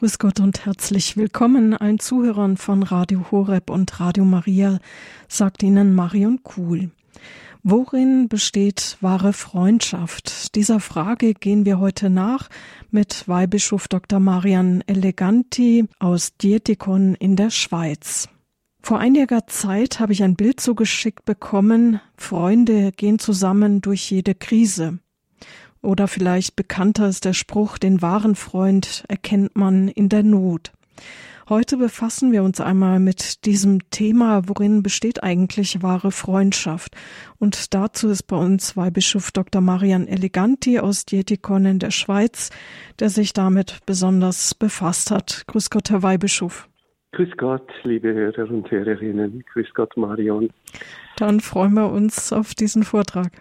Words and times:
Grüß 0.00 0.18
Gott 0.18 0.40
und 0.40 0.64
herzlich 0.64 1.18
willkommen 1.18 1.74
allen 1.74 1.98
Zuhörern 1.98 2.56
von 2.56 2.82
Radio 2.82 3.26
Horeb 3.30 3.68
und 3.68 4.00
Radio 4.00 4.24
Maria, 4.24 4.78
sagt 5.28 5.62
Ihnen 5.62 5.94
Marion 5.94 6.42
Kuhl. 6.42 6.90
Worin 7.62 8.26
besteht 8.30 8.96
wahre 9.02 9.34
Freundschaft? 9.34 10.54
Dieser 10.54 10.80
Frage 10.80 11.34
gehen 11.34 11.66
wir 11.66 11.80
heute 11.80 12.08
nach 12.08 12.48
mit 12.90 13.28
Weihbischof 13.28 13.88
Dr. 13.88 14.20
Marian 14.20 14.82
Eleganti 14.86 15.84
aus 15.98 16.34
Dietikon 16.38 17.14
in 17.14 17.36
der 17.36 17.50
Schweiz. 17.50 18.30
Vor 18.80 19.00
einiger 19.00 19.48
Zeit 19.48 20.00
habe 20.00 20.14
ich 20.14 20.22
ein 20.22 20.34
Bild 20.34 20.60
zugeschickt 20.60 21.26
bekommen, 21.26 22.00
Freunde 22.16 22.92
gehen 22.92 23.18
zusammen 23.18 23.82
durch 23.82 24.10
jede 24.10 24.34
Krise. 24.34 24.98
Oder 25.82 26.08
vielleicht 26.08 26.56
bekannter 26.56 27.08
ist 27.08 27.24
der 27.24 27.32
Spruch, 27.32 27.78
den 27.78 28.02
wahren 28.02 28.34
Freund 28.34 29.04
erkennt 29.08 29.56
man 29.56 29.88
in 29.88 30.08
der 30.08 30.22
Not. 30.22 30.72
Heute 31.48 31.78
befassen 31.78 32.30
wir 32.30 32.44
uns 32.44 32.60
einmal 32.60 33.00
mit 33.00 33.44
diesem 33.44 33.90
Thema, 33.90 34.48
worin 34.48 34.84
besteht 34.84 35.24
eigentlich 35.24 35.82
wahre 35.82 36.12
Freundschaft. 36.12 36.94
Und 37.40 37.74
dazu 37.74 38.08
ist 38.08 38.24
bei 38.24 38.36
uns 38.36 38.76
Weihbischof 38.76 39.32
Dr. 39.32 39.60
Marian 39.60 40.06
Eleganti 40.06 40.78
aus 40.78 41.06
Dietikon 41.06 41.64
in 41.64 41.78
der 41.80 41.90
Schweiz, 41.90 42.50
der 43.00 43.08
sich 43.08 43.32
damit 43.32 43.80
besonders 43.84 44.54
befasst 44.54 45.10
hat. 45.10 45.42
Grüß 45.48 45.70
Gott, 45.70 45.90
Herr 45.90 46.04
Weihbischof. 46.04 46.68
Grüß 47.14 47.30
Gott, 47.36 47.68
liebe 47.82 48.14
Hörer 48.14 48.48
und 48.48 48.70
Hörerinnen. 48.70 49.42
Grüß 49.52 49.74
Gott, 49.74 49.96
Marion. 49.96 50.50
Dann 51.16 51.40
freuen 51.40 51.74
wir 51.74 51.90
uns 51.90 52.32
auf 52.32 52.54
diesen 52.54 52.84
Vortrag. 52.84 53.32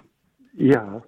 Ja, 0.53 1.03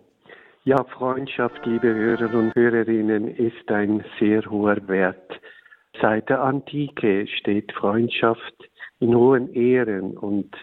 ja, 0.63 0.83
Freundschaft, 0.83 1.65
liebe 1.65 1.93
Hörer 1.93 2.33
und 2.35 2.53
Hörerinnen, 2.53 3.35
ist 3.35 3.71
ein 3.71 4.03
sehr 4.19 4.45
hoher 4.49 4.87
Wert. 4.87 5.39
Seit 5.99 6.29
der 6.29 6.41
Antike 6.41 7.27
steht 7.27 7.71
Freundschaft 7.71 8.69
in 8.99 9.15
hohen 9.15 9.51
Ehren 9.53 10.17
und 10.17 10.55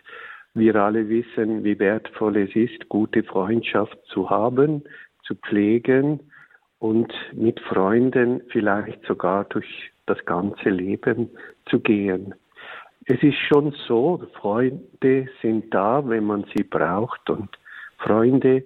wir 0.55 0.77
alle 0.77 1.09
wissen, 1.09 1.65
wie 1.65 1.79
wertvoll 1.79 2.37
es 2.37 2.55
ist, 2.55 2.89
gute 2.89 3.23
Freundschaft 3.25 3.99
zu 4.07 4.31
haben, 4.31 4.85
zu 5.25 5.35
pflegen 5.35 6.21
und 6.79 7.13
mit 7.33 7.61
Freunden 7.61 8.43
vielleicht 8.51 9.05
sogar 9.05 9.45
durch 9.45 9.91
das 10.07 10.25
ganze 10.25 10.71
Leben 10.71 11.31
zu 11.69 11.81
gehen. 11.81 12.35
Es 13.05 13.23
ist 13.23 13.39
schon 13.39 13.75
so, 13.87 14.23
Freunde 14.35 15.29
sind 15.43 15.75
da, 15.75 16.09
wenn 16.09 16.25
man 16.25 16.45
sie 16.55 16.63
braucht 16.63 17.29
und 17.31 17.51
Freunde 17.99 18.63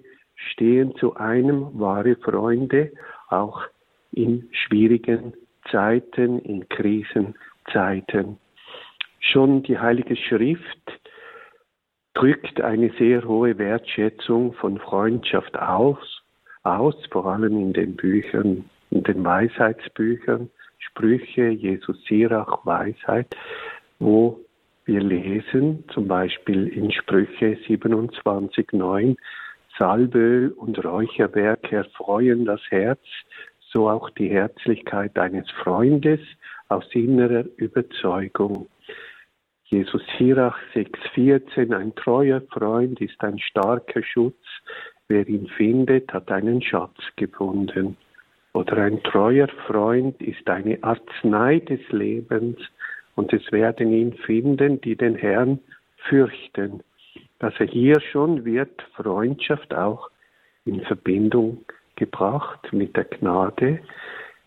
stehen 0.51 0.95
zu 0.95 1.15
einem 1.15 1.79
wahre 1.79 2.15
Freunde, 2.15 2.91
auch 3.29 3.61
in 4.11 4.49
schwierigen 4.51 5.33
Zeiten, 5.71 6.39
in 6.39 6.67
Krisenzeiten. 6.69 8.37
Schon 9.19 9.63
die 9.63 9.79
Heilige 9.79 10.15
Schrift 10.15 10.99
drückt 12.13 12.61
eine 12.61 12.91
sehr 12.99 13.23
hohe 13.27 13.57
Wertschätzung 13.57 14.53
von 14.53 14.77
Freundschaft 14.79 15.57
aus, 15.57 16.21
aus, 16.63 16.95
vor 17.11 17.25
allem 17.25 17.57
in 17.57 17.73
den 17.73 17.95
Büchern, 17.95 18.65
in 18.91 19.03
den 19.03 19.23
Weisheitsbüchern, 19.23 20.49
Sprüche, 20.77 21.49
Jesus 21.49 21.97
Sirach, 22.05 22.65
Weisheit, 22.65 23.35
wo 23.99 24.39
wir 24.85 25.01
lesen, 25.01 25.85
zum 25.93 26.07
Beispiel 26.07 26.67
in 26.67 26.91
Sprüche 26.91 27.57
27, 27.67 28.73
9, 28.73 29.15
Salböl 29.77 30.51
und 30.51 30.83
Räucherwerk 30.83 31.71
erfreuen 31.71 32.45
das 32.45 32.61
Herz, 32.69 33.01
so 33.59 33.89
auch 33.89 34.09
die 34.11 34.29
Herzlichkeit 34.29 35.17
eines 35.17 35.49
Freundes 35.51 36.19
aus 36.69 36.85
innerer 36.93 37.45
Überzeugung. 37.57 38.67
Jesus 39.65 40.03
Sirach 40.17 40.57
6,14, 40.75 41.75
ein 41.75 41.95
treuer 41.95 42.41
Freund 42.51 43.01
ist 43.01 43.19
ein 43.23 43.39
starker 43.39 44.03
Schutz, 44.03 44.45
wer 45.07 45.27
ihn 45.27 45.47
findet, 45.47 46.13
hat 46.13 46.31
einen 46.31 46.61
Schatz 46.61 46.97
gefunden. 47.15 47.97
Oder 48.53 48.77
ein 48.77 49.01
treuer 49.01 49.47
Freund 49.65 50.21
ist 50.21 50.47
eine 50.47 50.77
Arznei 50.83 51.59
des 51.59 51.81
Lebens, 51.89 52.59
und 53.15 53.33
es 53.33 53.51
werden 53.51 53.91
ihn 53.91 54.13
finden, 54.13 54.81
die 54.81 54.95
den 54.95 55.15
Herrn 55.15 55.59
fürchten. 55.97 56.83
Also 57.43 57.65
hier 57.65 57.99
schon 57.99 58.45
wird 58.45 58.81
Freundschaft 58.95 59.73
auch 59.73 60.09
in 60.63 60.79
Verbindung 60.85 61.65
gebracht 61.97 62.71
mit 62.71 62.95
der 62.95 63.03
Gnade, 63.03 63.81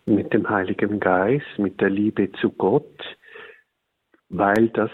mit 0.07 0.33
dem 0.33 0.49
Heiligen 0.49 0.99
Geist, 0.99 1.45
mit 1.59 1.79
der 1.79 1.91
Liebe 1.91 2.31
zu 2.41 2.49
Gott, 2.49 3.03
weil 4.29 4.69
das 4.69 4.89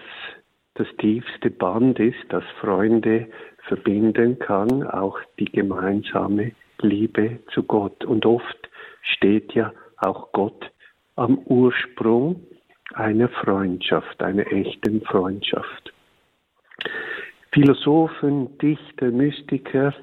das 0.74 0.88
tiefste 0.98 1.50
Band 1.50 1.98
ist, 1.98 2.20
das 2.28 2.44
Freunde 2.60 3.30
verbinden 3.70 4.38
kann, 4.38 4.84
auch 4.84 5.18
die 5.40 5.46
gemeinsame 5.46 6.52
Liebe 6.82 7.40
zu 7.54 7.64
Gott. 7.64 8.04
Und 8.04 8.26
oft 8.26 8.70
steht 9.14 9.54
ja 9.54 9.72
auch 9.96 10.34
Gott 10.34 10.70
am 11.16 11.38
Ursprung 11.46 12.46
einer 12.96 13.30
Freundschaft, 13.30 14.22
einer 14.22 14.52
echten 14.52 15.00
Freundschaft. 15.04 15.94
Philosophen, 17.54 18.58
Dichter, 18.58 19.12
Mystiker 19.12 19.94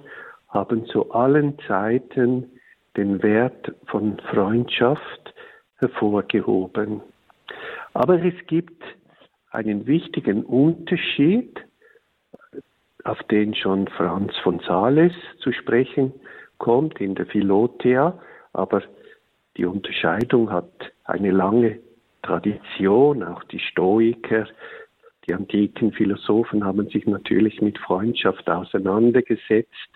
haben 0.48 0.86
zu 0.86 1.10
allen 1.10 1.58
Zeiten 1.66 2.50
den 2.96 3.22
Wert 3.22 3.72
von 3.86 4.18
Freundschaft 4.30 5.34
hervorgehoben. 5.78 7.00
Aber 7.92 8.22
es 8.22 8.34
gibt 8.46 8.82
einen 9.50 9.86
wichtigen 9.86 10.44
Unterschied, 10.44 11.58
auf 13.02 13.20
den 13.24 13.54
schon 13.54 13.88
Franz 13.88 14.36
von 14.44 14.60
Sales 14.60 15.14
zu 15.40 15.52
sprechen 15.52 16.12
kommt 16.58 17.00
in 17.00 17.14
der 17.14 17.26
Philothea, 17.26 18.16
aber 18.52 18.82
die 19.56 19.64
Unterscheidung 19.64 20.52
hat 20.52 20.70
eine 21.04 21.30
lange 21.30 21.80
Tradition, 22.22 23.24
auch 23.24 23.42
die 23.44 23.58
Stoiker 23.58 24.46
die 25.30 25.34
antiken 25.34 25.92
Philosophen 25.92 26.64
haben 26.64 26.88
sich 26.88 27.06
natürlich 27.06 27.62
mit 27.62 27.78
Freundschaft 27.78 28.50
auseinandergesetzt. 28.50 29.88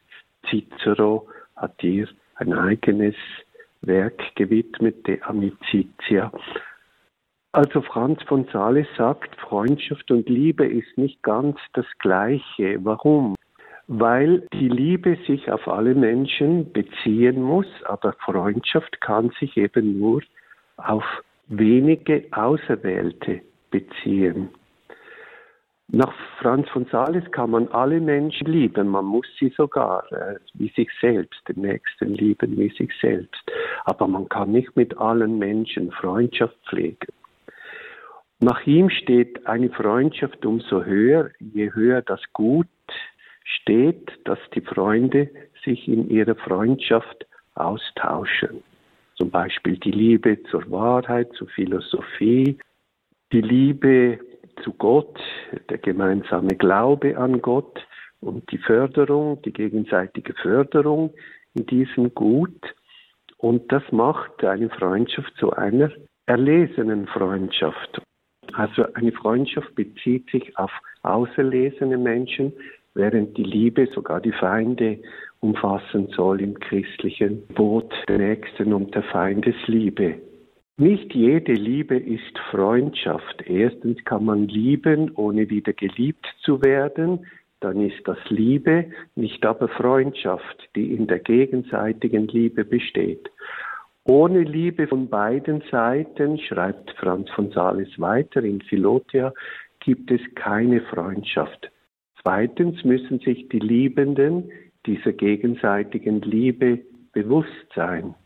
Cicero 0.49 1.27
hat 1.57 1.75
hier 1.81 2.07
ein 2.37 2.53
eigenes 2.53 3.17
Werk 3.81 4.23
gewidmet, 4.37 5.05
De 5.09 5.21
Amicitia. 5.23 6.31
Also 7.51 7.83
Franz 7.83 8.23
von 8.29 8.47
Sales 8.53 8.87
sagt, 8.97 9.35
Freundschaft 9.41 10.09
und 10.13 10.29
Liebe 10.29 10.67
ist 10.67 10.97
nicht 10.97 11.21
ganz 11.25 11.59
das 11.73 11.87
Gleiche. 11.99 12.79
Warum? 12.85 13.35
Weil 13.89 14.47
die 14.53 14.69
Liebe 14.69 15.19
sich 15.27 15.51
auf 15.51 15.67
alle 15.67 15.97
Menschen 15.97 16.73
beziehen 16.73 17.43
muss, 17.43 17.67
aber 17.87 18.13
Freundschaft 18.25 19.01
kann 19.01 19.31
sich 19.41 19.57
eben 19.57 19.99
nur 19.99 20.23
auf 20.77 21.05
wenige 21.49 22.25
Auserwählte 22.31 23.41
beziehen. 23.73 24.51
Nach 25.89 26.13
Franz 26.41 26.69
von 26.71 26.87
Sales 26.87 27.31
kann 27.31 27.51
man 27.51 27.69
alle 27.69 28.01
Menschen 28.01 28.47
lieben, 28.47 28.89
man 28.89 29.05
muss 29.05 29.27
sie 29.39 29.53
sogar 29.57 30.11
äh, 30.13 30.37
wie 30.55 30.69
sich 30.71 30.89
selbst, 31.01 31.41
den 31.49 31.61
Nächsten 31.61 32.15
lieben 32.15 32.57
wie 32.57 32.71
sich 32.71 32.91
selbst. 33.01 33.43
Aber 33.85 34.09
man 34.09 34.29
kann 34.29 34.51
nicht 34.53 34.75
mit 34.77 34.97
allen 34.97 35.39
Menschen 35.39 35.93
Freundschaft 35.93 36.57
pflegen. 36.69 37.13
Nach 38.41 38.67
ihm 38.67 38.91
steht 38.91 39.47
eine 39.47 39.71
Freundschaft 39.71 40.45
umso 40.45 40.85
höher, 40.85 41.31
je 41.39 41.73
höher 41.73 42.03
das 42.03 42.21
Gut 42.33 42.67
steht, 43.45 44.11
dass 44.25 44.39
die 44.55 44.63
Freunde 44.63 45.31
sich 45.65 45.87
in 45.87 46.09
ihrer 46.11 46.35
Freundschaft 46.35 47.27
austauschen. 47.55 48.63
Zum 49.17 49.31
Beispiel 49.31 49.77
die 49.77 49.93
Liebe 49.93 50.43
zur 50.51 50.69
Wahrheit, 50.71 51.31
zur 51.35 51.49
Philosophie, 51.49 52.59
die 53.33 53.41
Liebe 53.41 54.19
zu 54.63 54.73
Gott, 54.73 55.19
der 55.69 55.79
gemeinsame 55.79 56.57
Glaube 56.57 57.17
an 57.17 57.41
Gott 57.43 57.87
und 58.21 58.51
die 58.51 58.59
Förderung, 58.59 59.41
die 59.43 59.53
gegenseitige 59.53 60.35
Förderung 60.35 61.13
in 61.55 61.67
diesem 61.67 62.15
Gut. 62.15 62.75
Und 63.39 63.71
das 63.73 63.83
macht 63.91 64.45
eine 64.45 64.71
Freundschaft 64.71 65.33
zu 65.39 65.53
einer 65.53 65.91
erlesenen 66.27 67.07
Freundschaft. 67.07 68.01
Also 68.53 68.85
eine 68.95 69.13
Freundschaft 69.13 69.75
bezieht 69.75 70.31
sich 70.31 70.57
auf 70.57 70.71
auserlesene 71.03 71.99
Menschen, 71.99 72.53
während 72.95 73.37
die 73.37 73.45
Liebe 73.45 73.89
sogar 73.89 74.21
die 74.21 74.33
Feinde 74.33 75.01
umfassen 75.41 76.09
soll 76.17 76.41
im 76.41 76.59
christlichen 76.59 77.47
Boot 77.49 77.93
der 78.09 78.19
Nächsten 78.19 78.73
und 78.73 78.95
der 78.95 79.03
Feindesliebe. 79.03 80.15
Nicht 80.77 81.15
jede 81.15 81.53
Liebe 81.53 81.97
ist 81.97 82.37
Freundschaft. 82.51 83.45
Erstens 83.47 84.05
kann 84.05 84.25
man 84.25 84.49
lieben, 84.49 85.13
ohne 85.15 85.49
wieder 85.49 85.73
geliebt 85.73 86.27
zu 86.43 86.63
werden. 86.63 87.27
Dann 87.61 87.81
ist 87.81 88.03
das 88.09 88.19
Liebe, 88.29 88.87
nicht 89.15 89.47
aber 89.47 89.69
Freundschaft, 89.69 90.69
die 90.75 90.93
in 90.93 91.07
der 91.07 91.21
gegenseitigen 91.21 92.27
Liebe 92.27 92.65
besteht. 92.65 93.31
Ohne 94.03 94.43
Liebe 94.43 94.89
von 94.89 95.09
beiden 95.09 95.63
Seiten, 95.71 96.41
schreibt 96.41 96.91
Franz 96.99 97.31
von 97.31 97.53
Sales 97.53 98.01
weiter 98.01 98.43
in 98.43 98.61
Philotia, 98.61 99.33
gibt 99.79 100.11
es 100.11 100.21
keine 100.35 100.81
Freundschaft. 100.81 101.71
Zweitens 102.21 102.83
müssen 102.83 103.21
sich 103.21 103.49
die 103.49 103.61
Liebenden 103.61 104.51
dieser 104.87 105.13
gegenseitigen 105.13 106.21
Liebe 106.23 106.81
bewusst 107.13 107.69
sein. 107.77 108.17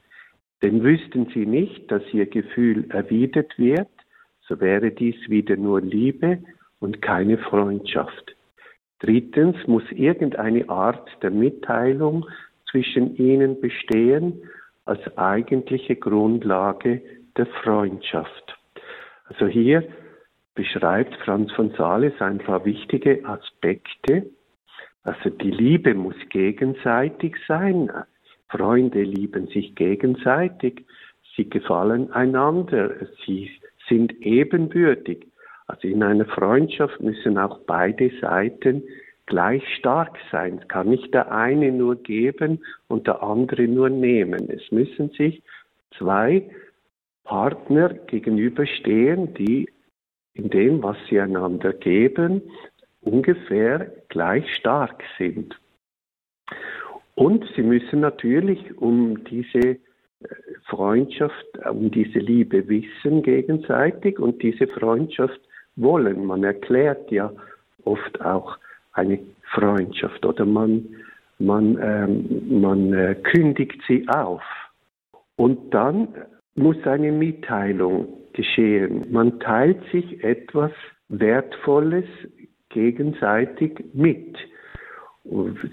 Denn 0.62 0.82
wüssten 0.82 1.28
sie 1.32 1.46
nicht, 1.46 1.90
dass 1.90 2.02
ihr 2.12 2.26
Gefühl 2.26 2.90
erwidert 2.90 3.58
wird, 3.58 3.88
so 4.40 4.60
wäre 4.60 4.90
dies 4.90 5.16
wieder 5.28 5.56
nur 5.56 5.80
Liebe 5.80 6.38
und 6.80 7.02
keine 7.02 7.38
Freundschaft. 7.38 8.34
Drittens 9.00 9.56
muss 9.66 9.84
irgendeine 9.92 10.68
Art 10.68 11.08
der 11.22 11.30
Mitteilung 11.30 12.26
zwischen 12.70 13.14
ihnen 13.16 13.60
bestehen 13.60 14.42
als 14.84 15.00
eigentliche 15.16 15.96
Grundlage 15.96 17.02
der 17.36 17.46
Freundschaft. 17.46 18.58
Also 19.26 19.46
hier 19.46 19.86
beschreibt 20.54 21.14
Franz 21.24 21.52
von 21.52 21.70
Sales 21.76 22.14
ein 22.20 22.38
paar 22.38 22.64
wichtige 22.64 23.24
Aspekte. 23.24 24.30
Also 25.04 25.30
die 25.30 25.50
Liebe 25.50 25.94
muss 25.94 26.16
gegenseitig 26.30 27.36
sein. 27.46 27.90
Freunde 28.48 29.02
lieben 29.02 29.46
sich 29.48 29.74
gegenseitig. 29.74 30.84
Sie 31.36 31.48
gefallen 31.48 32.12
einander. 32.12 32.94
Sie 33.26 33.50
sind 33.88 34.12
ebenbürtig. 34.20 35.26
Also 35.66 35.86
in 35.86 36.02
einer 36.02 36.24
Freundschaft 36.24 37.00
müssen 37.00 37.38
auch 37.38 37.60
beide 37.66 38.10
Seiten 38.20 38.82
gleich 39.26 39.62
stark 39.76 40.16
sein. 40.32 40.60
Es 40.62 40.68
kann 40.68 40.88
nicht 40.88 41.12
der 41.12 41.30
eine 41.30 41.70
nur 41.70 41.96
geben 41.96 42.64
und 42.88 43.06
der 43.06 43.22
andere 43.22 43.68
nur 43.68 43.90
nehmen. 43.90 44.48
Es 44.50 44.72
müssen 44.72 45.10
sich 45.10 45.42
zwei 45.98 46.50
Partner 47.24 47.90
gegenüberstehen, 47.90 49.34
die 49.34 49.68
in 50.32 50.48
dem, 50.48 50.82
was 50.82 50.96
sie 51.10 51.20
einander 51.20 51.74
geben, 51.74 52.40
ungefähr 53.02 53.92
gleich 54.08 54.46
stark 54.54 55.02
sind. 55.18 55.54
Und 57.18 57.44
sie 57.56 57.62
müssen 57.62 57.98
natürlich 57.98 58.60
um 58.80 59.24
diese 59.24 59.70
äh, 59.70 59.78
Freundschaft, 60.66 61.46
um 61.68 61.90
diese 61.90 62.20
Liebe 62.20 62.68
wissen 62.68 63.24
gegenseitig 63.24 64.20
und 64.20 64.40
diese 64.40 64.68
Freundschaft 64.68 65.40
wollen. 65.74 66.24
Man 66.24 66.44
erklärt 66.44 67.10
ja 67.10 67.32
oft 67.84 68.20
auch 68.20 68.56
eine 68.92 69.18
Freundschaft 69.52 70.24
oder 70.24 70.46
man, 70.46 70.86
man, 71.40 71.76
ähm, 71.82 72.60
man 72.60 72.92
äh, 72.92 73.16
kündigt 73.16 73.82
sie 73.88 74.08
auf. 74.08 74.42
Und 75.34 75.74
dann 75.74 76.14
muss 76.54 76.76
eine 76.84 77.10
Mitteilung 77.10 78.06
geschehen. 78.32 79.10
Man 79.10 79.40
teilt 79.40 79.82
sich 79.90 80.22
etwas 80.22 80.70
Wertvolles 81.08 82.06
gegenseitig 82.68 83.72
mit. 83.92 84.36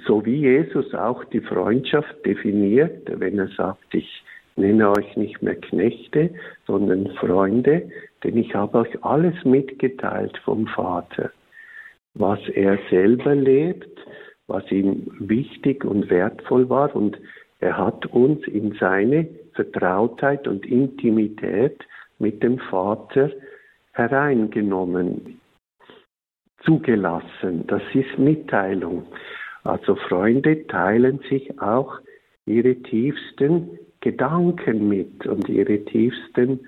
So 0.05 0.25
wie 0.25 0.35
Jesus 0.35 0.93
auch 0.93 1.23
die 1.25 1.39
Freundschaft 1.39 2.25
definiert, 2.25 3.07
wenn 3.19 3.39
er 3.39 3.47
sagt, 3.49 3.93
ich 3.93 4.23
nenne 4.57 4.89
euch 4.91 5.15
nicht 5.15 5.41
mehr 5.41 5.55
Knechte, 5.55 6.31
sondern 6.67 7.11
Freunde, 7.15 7.89
denn 8.23 8.37
ich 8.37 8.53
habe 8.53 8.79
euch 8.79 9.03
alles 9.03 9.35
mitgeteilt 9.45 10.37
vom 10.43 10.67
Vater, 10.67 11.31
was 12.13 12.39
er 12.49 12.79
selber 12.89 13.35
lebt, 13.35 13.99
was 14.47 14.69
ihm 14.71 15.07
wichtig 15.19 15.85
und 15.85 16.09
wertvoll 16.09 16.69
war 16.69 16.95
und 16.95 17.17
er 17.59 17.77
hat 17.77 18.05
uns 18.07 18.45
in 18.47 18.73
seine 18.79 19.27
Vertrautheit 19.53 20.47
und 20.47 20.65
Intimität 20.65 21.79
mit 22.19 22.43
dem 22.43 22.59
Vater 22.59 23.31
hereingenommen, 23.93 25.39
zugelassen. 26.63 27.65
Das 27.67 27.81
ist 27.93 28.19
Mitteilung. 28.19 29.05
Also 29.65 29.95
Freunde 29.95 30.65
teilen 30.67 31.19
sich 31.27 31.59
auch 31.59 31.99
ihre 32.45 32.75
tiefsten 32.75 33.79
Gedanken 33.99 34.87
mit 34.87 35.25
und 35.25 35.49
ihre 35.49 35.83
tiefsten 35.85 36.59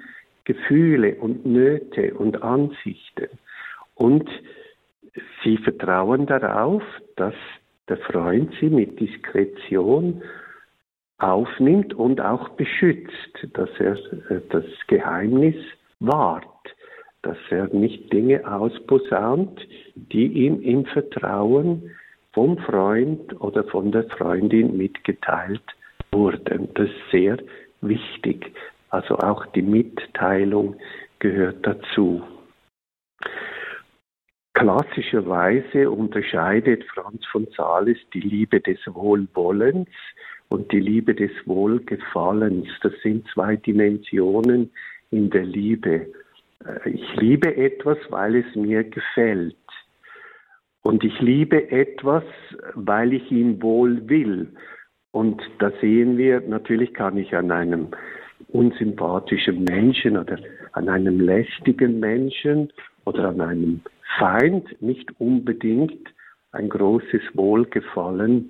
Gefühle 0.45 1.15
und 1.15 1.45
Nöte 1.45 2.15
und 2.15 2.41
Ansichten. 2.41 3.29
Und 3.93 4.27
sie 5.43 5.57
vertrauen 5.57 6.25
darauf, 6.25 6.81
dass 7.15 7.35
der 7.87 7.97
Freund 7.97 8.51
sie 8.59 8.69
mit 8.69 8.99
Diskretion 8.99 10.23
aufnimmt 11.19 11.93
und 11.93 12.19
auch 12.19 12.49
beschützt, 12.49 13.47
dass 13.53 13.69
er 13.79 13.95
äh, 14.31 14.41
das 14.49 14.65
Geheimnis 14.87 15.55
wahrt, 15.99 16.45
dass 17.21 17.37
er 17.51 17.67
nicht 17.67 18.11
Dinge 18.11 18.51
ausposaunt, 18.51 19.59
die 19.95 20.27
ihm 20.27 20.61
im 20.61 20.85
Vertrauen 20.85 21.91
vom 22.33 22.57
Freund 22.59 23.39
oder 23.41 23.63
von 23.65 23.91
der 23.91 24.03
Freundin 24.09 24.77
mitgeteilt 24.77 25.63
wurden. 26.11 26.69
Das 26.75 26.87
ist 26.87 27.11
sehr 27.11 27.37
wichtig. 27.81 28.51
Also 28.89 29.17
auch 29.17 29.45
die 29.47 29.61
Mitteilung 29.61 30.75
gehört 31.19 31.65
dazu. 31.65 32.21
Klassischerweise 34.53 35.91
unterscheidet 35.91 36.83
Franz 36.85 37.23
von 37.31 37.47
Sales 37.55 37.97
die 38.13 38.21
Liebe 38.21 38.59
des 38.59 38.79
Wohlwollens 38.87 39.89
und 40.49 40.71
die 40.71 40.79
Liebe 40.79 41.13
des 41.13 41.31
Wohlgefallens. 41.45 42.67
Das 42.81 42.93
sind 43.03 43.27
zwei 43.33 43.57
Dimensionen 43.57 44.71
in 45.11 45.29
der 45.29 45.43
Liebe. 45.43 46.07
Äh, 46.65 46.89
ich 46.89 47.15
liebe 47.17 47.55
etwas, 47.55 47.97
weil 48.09 48.37
es 48.37 48.55
mir 48.55 48.83
gefällt. 48.83 49.55
Und 50.87 51.03
ich 51.03 51.19
liebe 51.19 51.69
etwas, 51.69 52.23
weil 52.73 53.11
ich 53.11 53.29
ihm 53.29 53.61
wohl 53.61 54.07
will. 54.07 54.47
Und 55.11 55.41
da 55.59 55.69
sehen 55.81 56.17
wir, 56.17 56.39
natürlich 56.39 56.93
kann 56.93 57.17
ich 57.17 57.35
an 57.35 57.51
einem 57.51 57.89
unsympathischen 58.53 59.65
Menschen 59.65 60.15
oder 60.15 60.39
an 60.71 60.87
einem 60.87 61.19
lästigen 61.19 61.99
Menschen 61.99 62.71
oder 63.03 63.27
an 63.27 63.41
einem 63.41 63.81
Feind 64.17 64.81
nicht 64.81 65.11
unbedingt 65.19 66.07
ein 66.53 66.69
großes 66.69 67.21
Wohlgefallen 67.33 68.49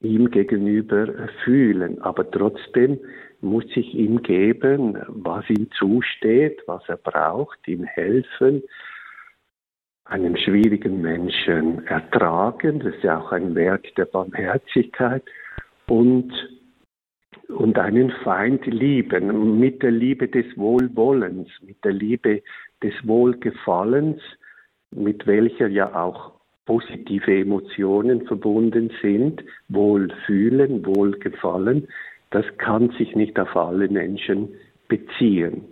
ihm 0.00 0.30
gegenüber 0.30 1.28
fühlen. 1.44 2.00
Aber 2.00 2.30
trotzdem 2.30 2.98
muss 3.42 3.66
ich 3.74 3.92
ihm 3.94 4.22
geben, 4.22 4.96
was 5.06 5.44
ihm 5.50 5.70
zusteht, 5.72 6.62
was 6.64 6.82
er 6.88 6.96
braucht, 6.96 7.58
ihm 7.68 7.84
helfen, 7.84 8.62
einen 10.04 10.36
schwierigen 10.36 11.00
Menschen 11.00 11.86
ertragen. 11.86 12.80
Das 12.80 12.94
ist 12.94 13.02
ja 13.02 13.18
auch 13.18 13.32
ein 13.32 13.54
Werk 13.54 13.94
der 13.96 14.06
Barmherzigkeit 14.06 15.22
und, 15.86 16.32
und 17.48 17.78
einen 17.78 18.10
Feind 18.24 18.66
lieben, 18.66 19.58
mit 19.58 19.82
der 19.82 19.92
Liebe 19.92 20.28
des 20.28 20.46
Wohlwollens, 20.56 21.48
mit 21.62 21.82
der 21.84 21.92
Liebe 21.92 22.42
des 22.82 22.94
Wohlgefallens, 23.04 24.20
mit 24.90 25.26
welcher 25.26 25.68
ja 25.68 25.94
auch 25.94 26.32
positive 26.66 27.40
Emotionen 27.40 28.26
verbunden 28.26 28.90
sind, 29.00 29.42
Wohlfühlen, 29.68 30.84
Wohlgefallen, 30.86 31.88
das 32.30 32.44
kann 32.58 32.90
sich 32.98 33.14
nicht 33.14 33.38
auf 33.38 33.54
alle 33.56 33.88
Menschen 33.88 34.48
beziehen. 34.88 35.64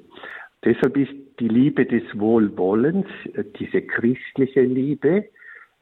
Deshalb 0.65 0.97
ist 0.97 1.15
die 1.41 1.49
Liebe 1.49 1.87
des 1.87 2.03
Wohlwollens, 2.15 3.07
äh, 3.35 3.45
diese 3.59 3.83
christliche 3.83 4.63
Liebe, 4.63 5.25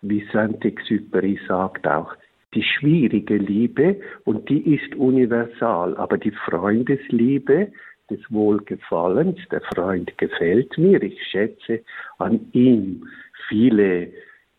wie 0.00 0.24
Saint-Exupéry 0.32 1.38
sagt, 1.46 1.86
auch 1.86 2.14
die 2.54 2.62
schwierige 2.62 3.36
Liebe 3.36 4.00
und 4.24 4.48
die 4.48 4.74
ist 4.74 4.94
universal, 4.94 5.96
aber 5.96 6.16
die 6.16 6.30
Freundesliebe 6.30 7.72
des 8.08 8.20
Wohlgefallens, 8.30 9.38
der 9.50 9.60
Freund 9.74 10.16
gefällt 10.16 10.78
mir, 10.78 11.02
ich 11.02 11.22
schätze 11.24 11.82
an 12.18 12.48
ihm 12.52 13.06
viele 13.48 14.08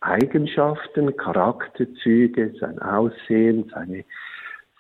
Eigenschaften, 0.02 1.16
Charakterzüge, 1.18 2.54
sein 2.60 2.80
Aussehen, 2.80 3.70
seine, 3.74 4.06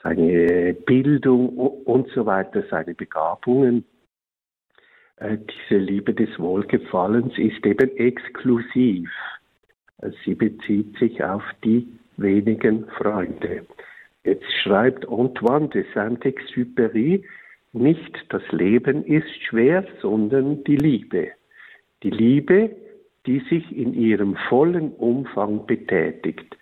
seine 0.04 0.74
Bildung 0.86 1.50
und 1.50 2.10
so 2.12 2.26
weiter, 2.26 2.64
seine 2.70 2.94
Begabungen. 2.94 3.86
Äh, 5.20 5.38
diese 5.38 5.80
Liebe 5.80 6.14
des 6.14 6.38
Wohlgefallens 6.40 7.38
ist 7.38 7.66
eben 7.66 7.96
exklusiv. 7.98 9.10
Sie 10.24 10.34
bezieht 10.34 10.98
sich 10.98 11.22
auf 11.24 11.44
die 11.64 11.86
wenigen 12.18 12.86
Freunde. 12.98 13.66
Jetzt 14.24 14.52
schreibt 14.64 15.08
Antoine 15.10 15.68
de 15.70 15.86
Saint-Exupéry, 15.94 17.24
nicht 17.74 18.26
das 18.30 18.42
Leben 18.52 19.06
ist 19.06 19.30
schwer, 19.44 19.86
sondern 20.02 20.64
die 20.64 20.78
Liebe. 20.78 21.30
Die 22.04 22.10
Liebe, 22.10 22.76
die 23.26 23.40
sich 23.50 23.76
in 23.76 23.94
ihrem 23.94 24.36
vollen 24.48 24.92
Umfang 24.94 25.66
betätigt. 25.68 26.58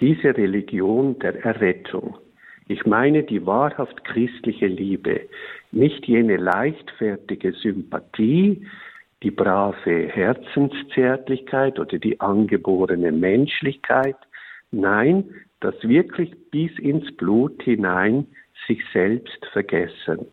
Diese 0.00 0.36
Religion 0.36 1.18
der 1.18 1.44
Errettung. 1.44 2.16
Ich 2.68 2.86
meine 2.86 3.22
die 3.22 3.44
wahrhaft 3.44 4.04
christliche 4.04 4.66
Liebe, 4.66 5.22
nicht 5.72 6.06
jene 6.06 6.36
leichtfertige 6.36 7.52
Sympathie, 7.52 8.66
die 9.22 9.30
brave 9.30 10.08
Herzenszärtlichkeit 10.08 11.78
oder 11.78 11.98
die 11.98 12.20
angeborene 12.20 13.12
Menschlichkeit, 13.12 14.16
nein, 14.70 15.24
das 15.60 15.74
wirklich 15.82 16.32
bis 16.50 16.76
ins 16.78 17.16
Blut 17.16 17.62
hinein 17.62 18.26
sich 18.66 18.82
selbst 18.92 19.46
vergessen, 19.52 20.26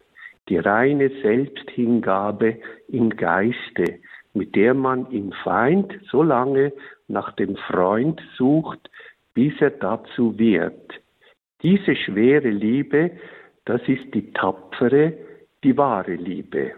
die 0.49 0.57
reine 0.57 1.09
Selbsthingabe 1.21 2.57
im 2.87 3.11
Geiste, 3.11 3.99
mit 4.33 4.55
der 4.55 4.73
man 4.73 5.09
im 5.11 5.31
Feind 5.43 5.93
so 6.09 6.23
lange 6.23 6.73
nach 7.07 7.31
dem 7.33 7.55
Freund 7.55 8.21
sucht, 8.37 8.89
bis 9.33 9.53
er 9.59 9.71
dazu 9.71 10.37
wird. 10.37 10.99
Diese 11.61 11.95
schwere 11.95 12.49
Liebe, 12.49 13.11
das 13.65 13.81
ist 13.87 14.13
die 14.13 14.31
tapfere, 14.33 15.13
die 15.63 15.77
wahre 15.77 16.15
Liebe. 16.15 16.73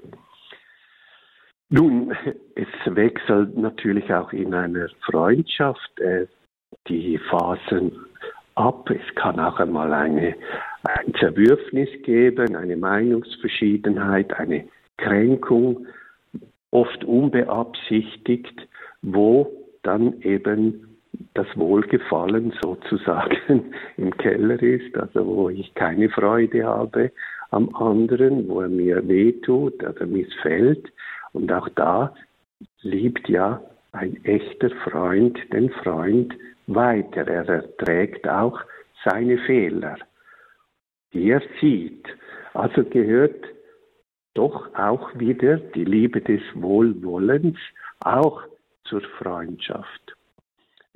Nun, 1.70 2.14
es 2.56 2.68
wechselt 2.86 3.58
natürlich 3.58 4.14
auch 4.14 4.34
in 4.34 4.54
einer 4.54 4.90
Freundschaft 5.06 6.00
äh, 6.00 6.28
die 6.88 7.18
Phasen 7.30 7.94
ab. 8.56 8.90
Es 8.90 9.16
kann 9.16 9.40
auch 9.40 9.60
einmal 9.60 9.94
eine, 9.94 10.36
ein 10.84 11.14
Zerwürfnis 11.20 11.90
geben, 12.04 12.56
eine 12.56 12.76
Meinungsverschiedenheit, 12.76 14.34
eine 14.34 14.68
Kränkung, 14.98 15.88
oft 16.72 17.04
unbeabsichtigt, 17.06 18.68
wo 19.02 19.50
dann 19.84 20.22
eben 20.22 21.00
das 21.34 21.48
Wohlgefallen 21.56 22.54
sozusagen 22.62 23.74
im 23.98 24.16
Keller 24.18 24.62
ist, 24.62 24.96
also 24.98 25.26
wo 25.26 25.50
ich 25.50 25.74
keine 25.76 26.10
Freude 26.10 26.66
habe 26.66 27.12
am 27.52 27.74
anderen, 27.76 28.48
wo 28.48 28.62
er 28.62 28.70
mir 28.70 29.08
wehtut 29.08 29.84
oder 29.84 30.06
missfällt. 30.06 30.92
Und 31.34 31.52
auch 31.52 31.70
da 31.70 32.16
liebt 32.82 33.30
ja 33.30 33.62
ein 33.92 34.24
echter 34.24 34.70
Freund 34.84 35.38
den 35.54 35.70
Freund 35.70 36.34
weiter. 36.68 37.28
Er 37.28 37.48
erträgt 37.48 38.28
auch 38.28 38.60
seine 39.04 39.38
Fehler, 39.40 39.98
die 41.14 41.30
er 41.30 41.42
sieht. 41.60 42.08
Also 42.54 42.84
gehört 42.84 43.46
doch 44.34 44.74
auch 44.76 45.18
wieder 45.20 45.58
die 45.58 45.84
Liebe 45.84 46.22
des 46.22 46.42
Wohlwollens 46.56 47.58
auch 48.00 48.44
zur 48.86 49.02
Freundschaft. 49.02 50.16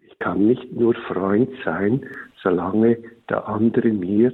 Ich 0.07 0.17
kann 0.19 0.47
nicht 0.47 0.71
nur 0.71 0.95
Freund 0.95 1.49
sein, 1.65 2.05
solange 2.41 2.97
der 3.29 3.47
andere 3.47 3.89
mir 3.89 4.31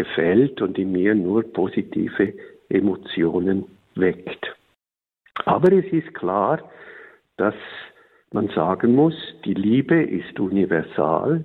gefällt 0.00 0.62
und 0.62 0.78
in 0.78 0.92
mir 0.92 1.14
nur 1.14 1.42
positive 1.52 2.32
Emotionen 2.70 3.66
weckt. 3.94 4.44
Aber 5.44 5.70
es 5.72 5.86
ist 5.92 6.14
klar, 6.14 6.56
dass 7.36 7.54
man 8.32 8.48
sagen 8.48 8.94
muss, 8.94 9.14
die 9.44 9.54
Liebe 9.54 10.02
ist 10.02 10.38
universal, 10.40 11.44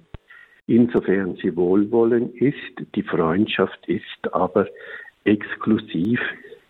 insofern 0.67 1.35
sie 1.41 1.55
wohlwollend 1.55 2.33
ist, 2.35 2.75
die 2.95 3.03
Freundschaft 3.03 3.81
ist 3.87 4.21
aber 4.31 4.67
exklusiv, 5.25 6.19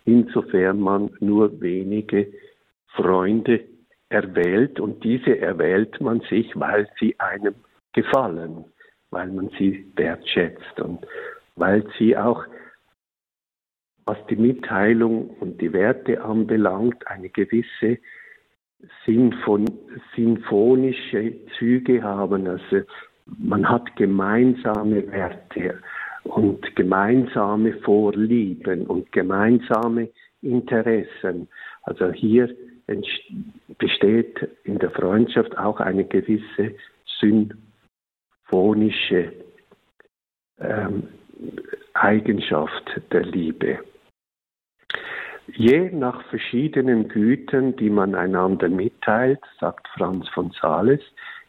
insofern 0.06 0.80
man 0.80 1.10
nur 1.20 1.60
wenige 1.60 2.32
Freunde 2.96 3.60
erwählt 4.08 4.80
und 4.80 5.04
diese 5.04 5.38
erwählt 5.38 6.00
man 6.00 6.20
sich, 6.30 6.48
weil 6.54 6.88
sie 6.98 7.14
einem 7.20 7.54
gefallen, 7.92 8.64
weil 9.10 9.28
man 9.28 9.50
sie 9.58 9.86
wertschätzt. 9.96 10.80
Und 10.80 11.06
weil 11.56 11.84
sie 11.98 12.16
auch, 12.16 12.44
was 14.04 14.18
die 14.28 14.36
Mitteilung 14.36 15.30
und 15.40 15.60
die 15.60 15.72
Werte 15.72 16.22
anbelangt, 16.22 17.06
eine 17.08 17.28
gewisse 17.28 17.98
Sinfon 19.04 19.66
sinfonische 20.14 21.34
Züge 21.58 22.02
haben. 22.02 22.46
Also 22.46 22.82
man 23.38 23.68
hat 23.68 23.96
gemeinsame 23.96 25.10
Werte 25.10 25.80
und 26.24 26.76
gemeinsame 26.76 27.72
Vorlieben 27.80 28.86
und 28.86 29.10
gemeinsame 29.12 30.10
Interessen. 30.42 31.48
Also 31.82 32.12
hier 32.12 32.54
besteht 33.78 34.48
in 34.64 34.78
der 34.78 34.90
Freundschaft 34.90 35.56
auch 35.58 35.80
eine 35.80 36.04
gewisse 36.04 36.76
symphonische 38.48 39.32
ähm, 40.60 41.08
Eigenschaft 41.94 43.00
der 43.12 43.22
Liebe. 43.22 43.80
Je 45.48 45.90
nach 45.90 46.24
verschiedenen 46.24 47.08
Gütern, 47.08 47.76
die 47.76 47.90
man 47.90 48.14
einander 48.14 48.68
mitteilt, 48.68 49.40
sagt 49.60 49.86
Franz 49.96 50.28
von 50.30 50.50
Sales, 50.60 51.00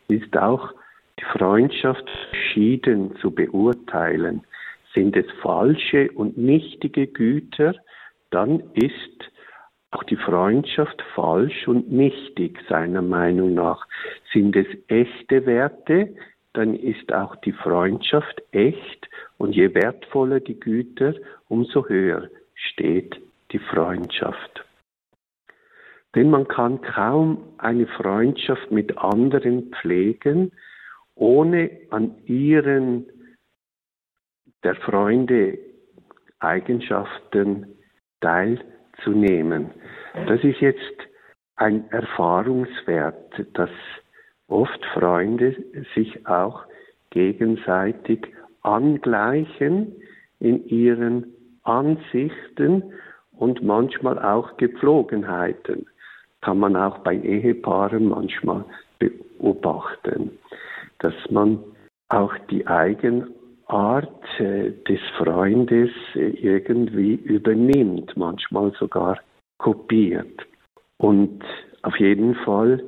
ist 0.08 0.38
auch 0.38 0.74
die 1.20 1.26
Freundschaft 1.38 2.08
verschieden 2.30 3.16
zu 3.18 3.32
beurteilen. 3.32 4.44
Sind 4.94 5.16
es 5.16 5.26
falsche 5.42 6.12
und 6.12 6.38
nichtige 6.38 7.08
Güter, 7.08 7.76
dann 8.30 8.62
ist 8.74 9.32
auch 9.92 10.04
die 10.04 10.16
Freundschaft 10.18 11.02
falsch 11.16 11.68
und 11.68 11.92
nichtig 11.92 12.60
seiner 12.70 13.02
Meinung 13.02 13.54
nach. 13.54 13.88
Sind 14.34 14.56
es 14.56 14.68
echte 14.88 15.46
Werte, 15.46 16.14
dann 16.58 16.74
ist 16.74 17.14
auch 17.14 17.36
die 17.36 17.52
Freundschaft 17.52 18.42
echt 18.52 19.08
und 19.38 19.56
je 19.56 19.76
wertvoller 19.76 20.40
die 20.40 20.60
Güter, 20.60 21.14
umso 21.48 21.88
höher 21.88 22.30
steht 22.56 23.22
die 23.52 23.60
Freundschaft. 23.60 24.66
Denn 26.16 26.32
man 26.32 26.48
kann 26.48 26.82
kaum 26.82 27.44
eine 27.60 27.86
Freundschaft 27.86 28.72
mit 28.72 28.98
anderen 28.98 29.72
pflegen, 29.72 30.52
ohne 31.14 31.70
an 31.92 32.16
ihren 32.26 33.06
der 34.64 34.76
Freunde 34.78 35.60
Eigenschaften 36.40 37.68
teilzunehmen. 38.22 39.70
Das 40.28 40.44
ist 40.44 40.60
jetzt 40.60 41.08
ein 41.56 41.88
Erfahrungswert, 41.92 43.46
dass 43.54 43.70
oft 44.48 44.86
Freunde 44.94 45.56
sich 45.96 46.28
auch 46.28 46.64
gegenseitig 47.10 48.28
angleichen 48.62 49.96
in 50.40 50.68
ihren 50.68 51.34
Ansichten 51.64 52.84
und 53.38 53.64
manchmal 53.64 54.20
auch 54.20 54.58
Gepflogenheiten. 54.58 55.86
Kann 56.42 56.60
man 56.60 56.76
auch 56.76 57.00
bei 57.00 57.16
Ehepaaren 57.16 58.08
manchmal 58.08 58.64
beobachten, 59.00 60.32
dass 61.00 61.14
man 61.30 61.60
auch 62.10 62.34
die 62.50 62.66
Eigenart 62.68 64.40
äh, 64.40 64.72
des 64.88 65.00
Freundes 65.18 65.90
äh, 66.16 66.30
irgendwie 66.30 67.16
übernimmt, 67.16 68.16
manchmal 68.16 68.72
sogar 68.80 69.20
kopiert. 69.58 70.46
Und 70.98 71.44
auf 71.84 71.98
jeden 72.00 72.36
Fall 72.36 72.82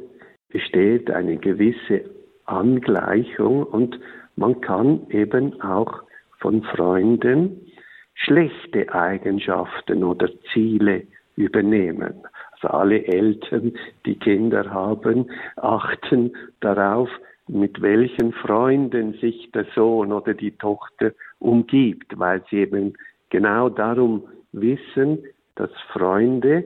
besteht 0.49 1.11
eine 1.11 1.37
gewisse 1.37 2.05
Angleichung 2.45 3.63
und 3.63 3.99
man 4.35 4.61
kann 4.61 5.07
eben 5.09 5.61
auch 5.61 6.01
von 6.39 6.63
Freunden 6.63 7.71
schlechte 8.15 8.93
Eigenschaften 8.93 10.03
oder 10.03 10.29
Ziele 10.51 11.03
übernehmen. 11.35 12.13
Also 12.53 12.67
alle 12.69 13.05
Eltern, 13.05 13.73
die 14.05 14.15
Kinder 14.15 14.69
haben, 14.71 15.29
achten 15.55 16.35
darauf, 16.59 17.09
mit 17.47 17.81
welchen 17.81 18.33
Freunden 18.33 19.13
sich 19.13 19.51
der 19.51 19.65
Sohn 19.75 20.11
oder 20.11 20.33
die 20.33 20.51
Tochter 20.51 21.13
umgibt, 21.39 22.19
weil 22.19 22.43
sie 22.49 22.57
eben 22.57 22.93
genau 23.29 23.69
darum 23.69 24.23
wissen, 24.51 25.23
dass 25.55 25.71
Freunde 25.91 26.63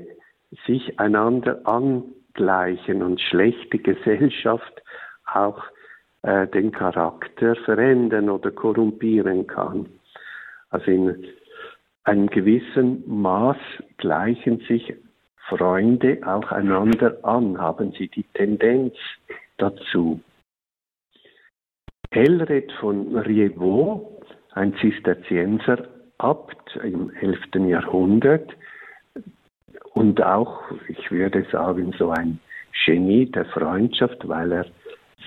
sich 0.67 0.99
einander 0.99 1.61
angleichen 2.33 3.01
und 3.03 3.21
schlechte 3.21 3.79
Gesellschaft 3.79 4.81
auch 5.25 5.63
äh, 6.23 6.47
den 6.47 6.71
Charakter 6.71 7.55
verändern 7.55 8.29
oder 8.29 8.51
korrumpieren 8.51 9.47
kann. 9.47 9.87
Also 10.69 10.91
in 10.91 11.25
einem 12.03 12.27
gewissen 12.27 13.03
Maß 13.07 13.57
gleichen 13.97 14.59
sich 14.67 14.93
Freunde 15.47 16.19
auch 16.25 16.51
einander 16.51 17.17
an, 17.23 17.59
haben 17.59 17.91
sie 17.97 18.07
die 18.07 18.23
Tendenz 18.33 18.95
dazu. 19.57 20.19
Elred 22.11 22.71
von 22.79 23.15
Rievaud, 23.17 24.25
ein 24.51 24.75
Zisterzienser 24.77 25.87
Abt 26.19 26.79
im 26.83 27.11
11. 27.19 27.39
Jahrhundert 27.67 28.49
und 29.93 30.21
auch, 30.23 30.61
ich 30.87 31.11
würde 31.11 31.45
sagen, 31.51 31.93
so 31.97 32.09
ein 32.09 32.39
Genie 32.85 33.27
der 33.27 33.45
Freundschaft, 33.45 34.27
weil 34.27 34.51
er 34.51 34.65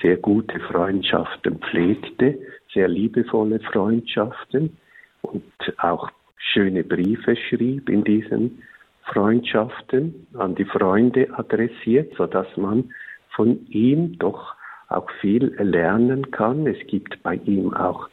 sehr 0.02 0.16
gute 0.16 0.58
Freundschaften 0.60 1.58
pflegte, 1.58 2.38
sehr 2.74 2.88
liebevolle 2.88 3.60
Freundschaften 3.60 4.76
und 5.22 5.44
auch 5.78 6.10
schöne 6.36 6.84
Briefe 6.84 7.36
schrieb 7.36 7.88
in 7.88 8.04
diesen 8.04 8.62
Freundschaften, 9.04 10.26
an 10.34 10.54
die 10.54 10.64
Freunde 10.64 11.28
adressiert, 11.38 12.14
so 12.16 12.26
dass 12.26 12.48
man 12.56 12.92
von 13.30 13.66
ihm 13.68 14.18
doch 14.18 14.54
auch 14.88 15.10
viel 15.20 15.54
lernen 15.58 16.30
kann. 16.30 16.66
Es 16.66 16.86
gibt 16.86 17.22
bei 17.22 17.36
ihm 17.44 17.72
auch 17.72 18.08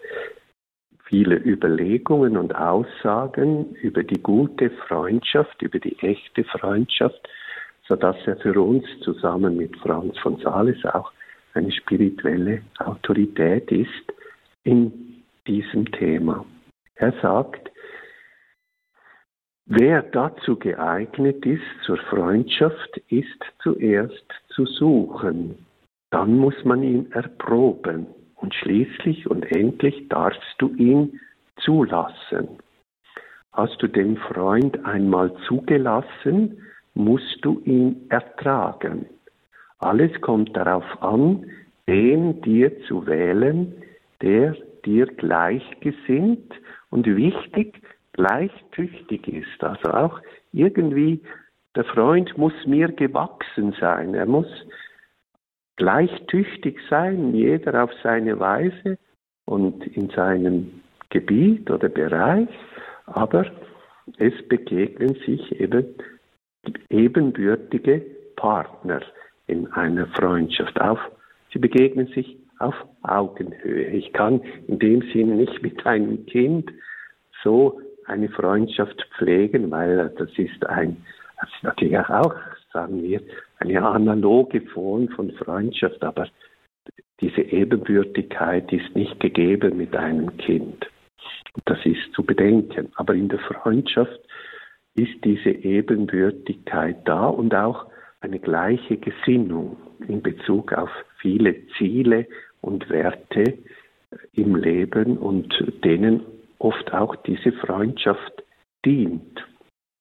viele 1.14 1.36
Überlegungen 1.36 2.38
und 2.38 2.56
Aussagen 2.56 3.76
über 3.76 4.02
die 4.04 4.20
gute 4.24 4.72
Freundschaft, 4.88 5.62
über 5.62 5.78
die 5.78 5.96
echte 6.00 6.44
Freundschaft, 6.44 7.30
so 7.88 7.96
dass 7.96 8.16
er 8.26 8.38
für 8.38 8.60
uns 8.60 8.84
zusammen 9.04 9.56
mit 9.56 9.78
Franz 9.78 10.18
von 10.18 10.38
Sales 10.38 10.84
auch 10.86 11.12
eine 11.54 11.72
spirituelle 11.72 12.64
Autorität 12.80 13.72
ist 13.72 14.12
in 14.64 15.22
diesem 15.46 15.86
Thema. 15.92 16.44
Er 16.96 17.14
sagt, 17.22 17.70
wer 19.68 20.02
dazu 20.02 20.58
geeignet 20.58 21.46
ist 21.46 21.62
zur 21.86 21.98
Freundschaft, 21.98 22.98
ist 23.10 23.40
zuerst 23.62 24.26
zu 24.48 24.66
suchen. 24.66 25.64
Dann 26.10 26.40
muss 26.40 26.56
man 26.66 26.82
ihn 26.82 27.12
erproben 27.12 28.08
und 28.44 28.54
schließlich 28.54 29.30
und 29.30 29.50
endlich 29.52 30.10
darfst 30.10 30.56
du 30.58 30.68
ihn 30.76 31.20
zulassen. 31.62 32.50
Hast 33.54 33.82
du 33.82 33.88
den 33.88 34.18
Freund 34.18 34.84
einmal 34.86 35.34
zugelassen, 35.48 36.62
musst 36.94 37.38
du 37.42 37.62
ihn 37.64 38.06
ertragen. 38.10 39.06
Alles 39.80 40.12
kommt 40.22 40.56
darauf 40.58 40.84
an, 41.02 41.46
den 41.88 42.42
dir 42.42 42.84
zu 42.84 43.08
wählen, 43.08 43.74
der 44.22 44.58
dir 44.86 45.06
gleichgesinnt 45.06 46.54
und 46.90 47.06
wichtig 47.06 47.82
gleichtüchtig 48.12 49.26
ist. 49.28 49.64
Also 49.64 49.90
auch 49.90 50.20
irgendwie, 50.52 51.22
der 51.76 51.86
Freund 51.86 52.38
muss 52.38 52.54
mir 52.66 52.90
gewachsen 52.90 53.74
sein. 53.80 54.14
Er 54.14 54.26
muss 54.26 54.48
gleichtüchtig 55.76 56.78
sein, 56.90 57.34
jeder 57.34 57.84
auf 57.84 57.92
seine 58.02 58.40
Weise 58.40 58.98
und 59.46 59.86
in 59.88 60.10
seinem 60.10 60.82
Gebiet 61.10 61.70
oder 61.70 61.90
Bereich, 61.90 62.50
aber 63.06 63.46
es 64.18 64.34
begegnen 64.48 65.16
sich 65.26 65.60
eben 65.60 65.86
ebenbürtige 66.90 68.06
Partner 68.36 69.02
in 69.48 69.68
einer 69.74 70.08
Freundschaft 70.08 70.80
auf. 70.80 71.00
Sie 71.52 71.60
begegnen 71.60 72.08
sich 72.08 72.38
auf 72.60 72.76
Augenhöhe. 73.04 73.88
Ich 73.88 74.14
kann 74.14 74.42
in 74.68 74.80
dem 74.80 75.02
Sinne 75.14 75.36
nicht 75.36 75.62
mit 75.62 75.86
einem 75.86 76.26
Kind 76.26 76.72
so 77.44 77.80
eine 78.06 78.30
Freundschaft 78.30 79.06
pflegen, 79.18 79.70
weil 79.72 80.14
das 80.18 80.30
ist 80.38 80.66
ein, 80.68 80.98
das 81.40 81.50
ist 81.50 81.64
natürlich 81.64 81.98
auch, 81.98 82.36
sagen 82.72 83.04
wir, 83.04 83.22
eine 83.64 83.86
analoge 83.86 84.62
Form 84.62 85.08
von 85.10 85.32
Freundschaft, 85.32 86.04
aber 86.04 86.28
diese 87.22 87.42
Ebenbürtigkeit 87.42 88.72
ist 88.74 88.96
nicht 88.96 89.20
gegeben 89.20 89.78
mit 89.78 89.96
einem 89.96 90.36
Kind. 90.38 90.86
Das 91.66 91.78
ist 91.86 92.12
zu 92.14 92.24
bedenken. 92.24 92.92
Aber 92.96 93.14
in 93.14 93.30
der 93.30 93.40
Freundschaft 93.40 94.20
ist 94.96 95.24
diese 95.24 95.52
Ebenbürtigkeit 95.52 96.98
da 97.06 97.28
und 97.28 97.56
auch 97.56 97.88
eine 98.22 98.40
gleiche 98.40 98.98
Gesinnung 98.98 99.78
in 100.08 100.22
Bezug 100.22 100.74
auf 100.74 100.90
viele 101.20 101.56
Ziele 101.78 102.28
und 102.62 102.90
Werte 102.90 103.58
im 104.34 104.56
Leben 104.56 105.18
und 105.18 105.54
denen 105.84 106.22
oft 106.60 106.94
auch 106.94 107.16
diese 107.16 107.52
Freundschaft 107.54 108.44
dient. 108.86 109.44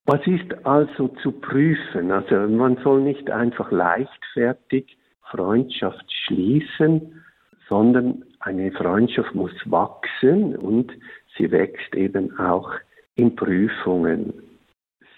Was 0.04 0.26
ist 0.26 0.66
also 0.66 1.08
zu 1.22 1.32
prüfen? 1.32 2.10
Also 2.10 2.34
man 2.48 2.76
soll 2.82 3.02
nicht 3.02 3.30
einfach 3.30 3.70
leichtfertig 3.70 4.98
Freundschaft 5.30 6.04
schließen, 6.26 7.22
sondern 7.68 8.24
eine 8.40 8.72
Freundschaft 8.72 9.34
muss 9.34 9.54
wachsen 9.64 10.56
und 10.56 10.92
sie 11.36 11.50
wächst 11.52 11.94
eben 11.94 12.36
auch 12.38 12.72
in 13.14 13.36
Prüfungen. 13.36 14.32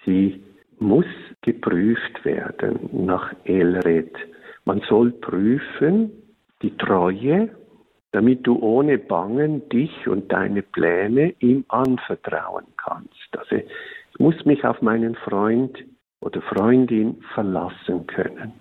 Sie 0.04 0.44
muss 0.78 1.06
geprüft 1.40 2.24
werden 2.24 2.90
nach 2.92 3.35
Elred. 3.44 4.14
Man 4.66 4.82
soll 4.88 5.12
prüfen 5.12 6.11
die 6.61 6.76
Treue, 6.76 7.48
damit 8.12 8.46
du 8.46 8.58
ohne 8.61 8.98
Bangen 8.98 9.66
dich 9.70 10.06
und 10.06 10.30
deine 10.30 10.62
Pläne 10.62 11.35
ihm 11.40 11.64
anvertrauen 11.68 12.66
kannst. 12.76 13.37
Also 13.37 13.62
muss 14.18 14.44
mich 14.44 14.64
auf 14.64 14.81
meinen 14.83 15.14
Freund 15.14 15.85
oder 16.20 16.40
Freundin 16.42 17.22
verlassen 17.35 18.07
können. 18.07 18.53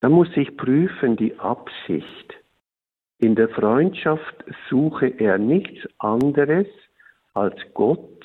Da 0.00 0.08
muss 0.08 0.28
ich 0.36 0.56
prüfen 0.56 1.16
die 1.16 1.38
Absicht. 1.38 2.34
In 3.18 3.34
der 3.36 3.48
Freundschaft 3.48 4.44
suche 4.68 5.06
er 5.06 5.38
nichts 5.38 5.88
anderes 5.98 6.66
als 7.34 7.56
Gott 7.74 8.24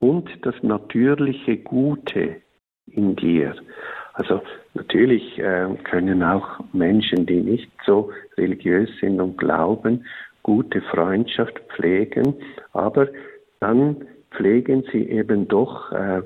und 0.00 0.28
das 0.44 0.54
natürliche 0.62 1.56
Gute 1.58 2.42
in 2.86 3.14
dir. 3.16 3.54
Also 4.14 4.42
natürlich 4.74 5.38
äh, 5.38 5.68
können 5.84 6.22
auch 6.22 6.60
Menschen, 6.72 7.24
die 7.26 7.40
nicht 7.40 7.70
so 7.86 8.10
religiös 8.36 8.90
sind 9.00 9.20
und 9.20 9.38
glauben, 9.38 10.04
gute 10.42 10.82
Freundschaft 10.82 11.58
pflegen, 11.74 12.34
aber 12.72 13.08
dann 13.60 14.04
pflegen 14.36 14.84
sie 14.92 15.08
eben 15.08 15.48
doch 15.48 15.92
äh, 15.92 16.22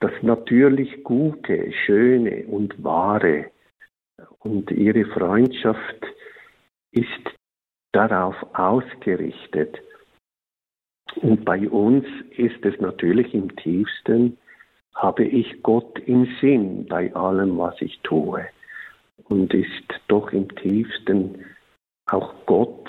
das 0.00 0.12
natürlich 0.22 1.04
Gute, 1.04 1.72
Schöne 1.72 2.46
und 2.46 2.82
Wahre. 2.82 3.46
Und 4.40 4.70
ihre 4.70 5.04
Freundschaft 5.06 6.06
ist 6.92 7.08
darauf 7.92 8.34
ausgerichtet. 8.54 9.78
Und 11.16 11.44
bei 11.44 11.68
uns 11.68 12.04
ist 12.36 12.64
es 12.64 12.78
natürlich 12.80 13.34
im 13.34 13.54
tiefsten, 13.56 14.38
habe 14.94 15.24
ich 15.24 15.62
Gott 15.62 15.98
im 16.00 16.26
Sinn 16.40 16.86
bei 16.86 17.14
allem, 17.14 17.58
was 17.58 17.80
ich 17.80 18.00
tue. 18.00 18.46
Und 19.24 19.54
ist 19.54 19.84
doch 20.08 20.32
im 20.32 20.48
tiefsten 20.56 21.44
auch 22.06 22.34
Gott 22.46 22.88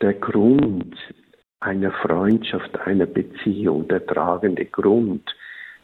der 0.00 0.14
Grund 0.14 0.96
einer 1.62 1.92
Freundschaft, 1.92 2.78
einer 2.80 3.06
Beziehung, 3.06 3.86
der 3.88 4.04
tragende 4.06 4.66
Grund, 4.66 5.34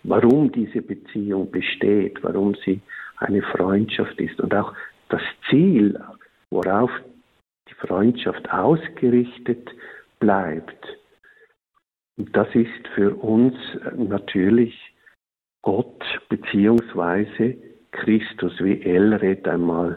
warum 0.03 0.51
diese 0.53 0.83
Beziehung 0.83 1.51
besteht, 1.51 2.23
warum 2.23 2.55
sie 2.65 2.81
eine 3.19 3.43
Freundschaft 3.43 4.21
ist 4.21 4.41
und 4.41 4.55
auch 4.55 4.75
das 5.09 5.23
Ziel, 5.49 5.99
worauf 6.51 6.91
die 7.69 7.75
Freundschaft 7.75 8.51
ausgerichtet 8.51 9.71
bleibt. 10.19 10.87
Und 12.17 12.37
das 12.37 12.49
ist 12.55 12.89
für 12.95 13.15
uns 13.15 13.55
natürlich 13.97 14.75
Gott 15.63 16.03
beziehungsweise 16.29 17.57
Christus, 17.93 18.53
wie 18.61 18.83
Elred 18.83 19.47
einmal 19.47 19.97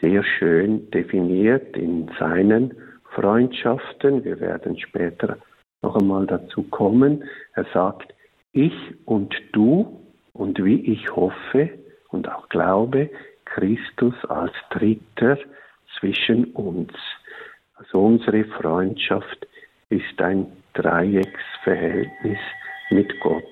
sehr 0.00 0.22
schön 0.22 0.90
definiert 0.90 1.76
in 1.76 2.10
seinen 2.18 2.74
Freundschaften. 3.14 4.24
Wir 4.24 4.40
werden 4.40 4.78
später 4.78 5.38
noch 5.82 5.96
einmal 5.96 6.26
dazu 6.26 6.62
kommen. 6.64 7.24
Er 7.54 7.66
sagt, 7.72 8.14
ich 8.52 8.74
und 9.04 9.34
du 9.52 10.00
und 10.32 10.62
wie 10.64 10.80
ich 10.92 11.14
hoffe 11.14 11.70
und 12.08 12.28
auch 12.28 12.48
glaube, 12.48 13.10
Christus 13.44 14.14
als 14.28 14.52
Dritter 14.70 15.38
zwischen 15.98 16.46
uns. 16.52 16.92
Also 17.76 18.00
unsere 18.04 18.44
Freundschaft 18.44 19.46
ist 19.90 20.20
ein 20.20 20.46
Dreiecksverhältnis 20.74 22.38
mit 22.90 23.20
Gott. 23.20 23.44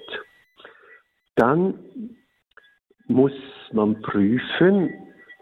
Dann 1.37 1.75
muss 3.07 3.33
man 3.72 4.01
prüfen, 4.03 4.92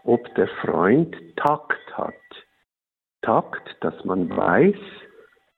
ob 0.03 0.33
der 0.35 0.47
Freund 0.47 1.15
Takt 1.35 1.97
hat. 1.97 2.13
Takt, 3.21 3.75
dass 3.81 4.05
man 4.05 4.29
weiß, 4.29 4.75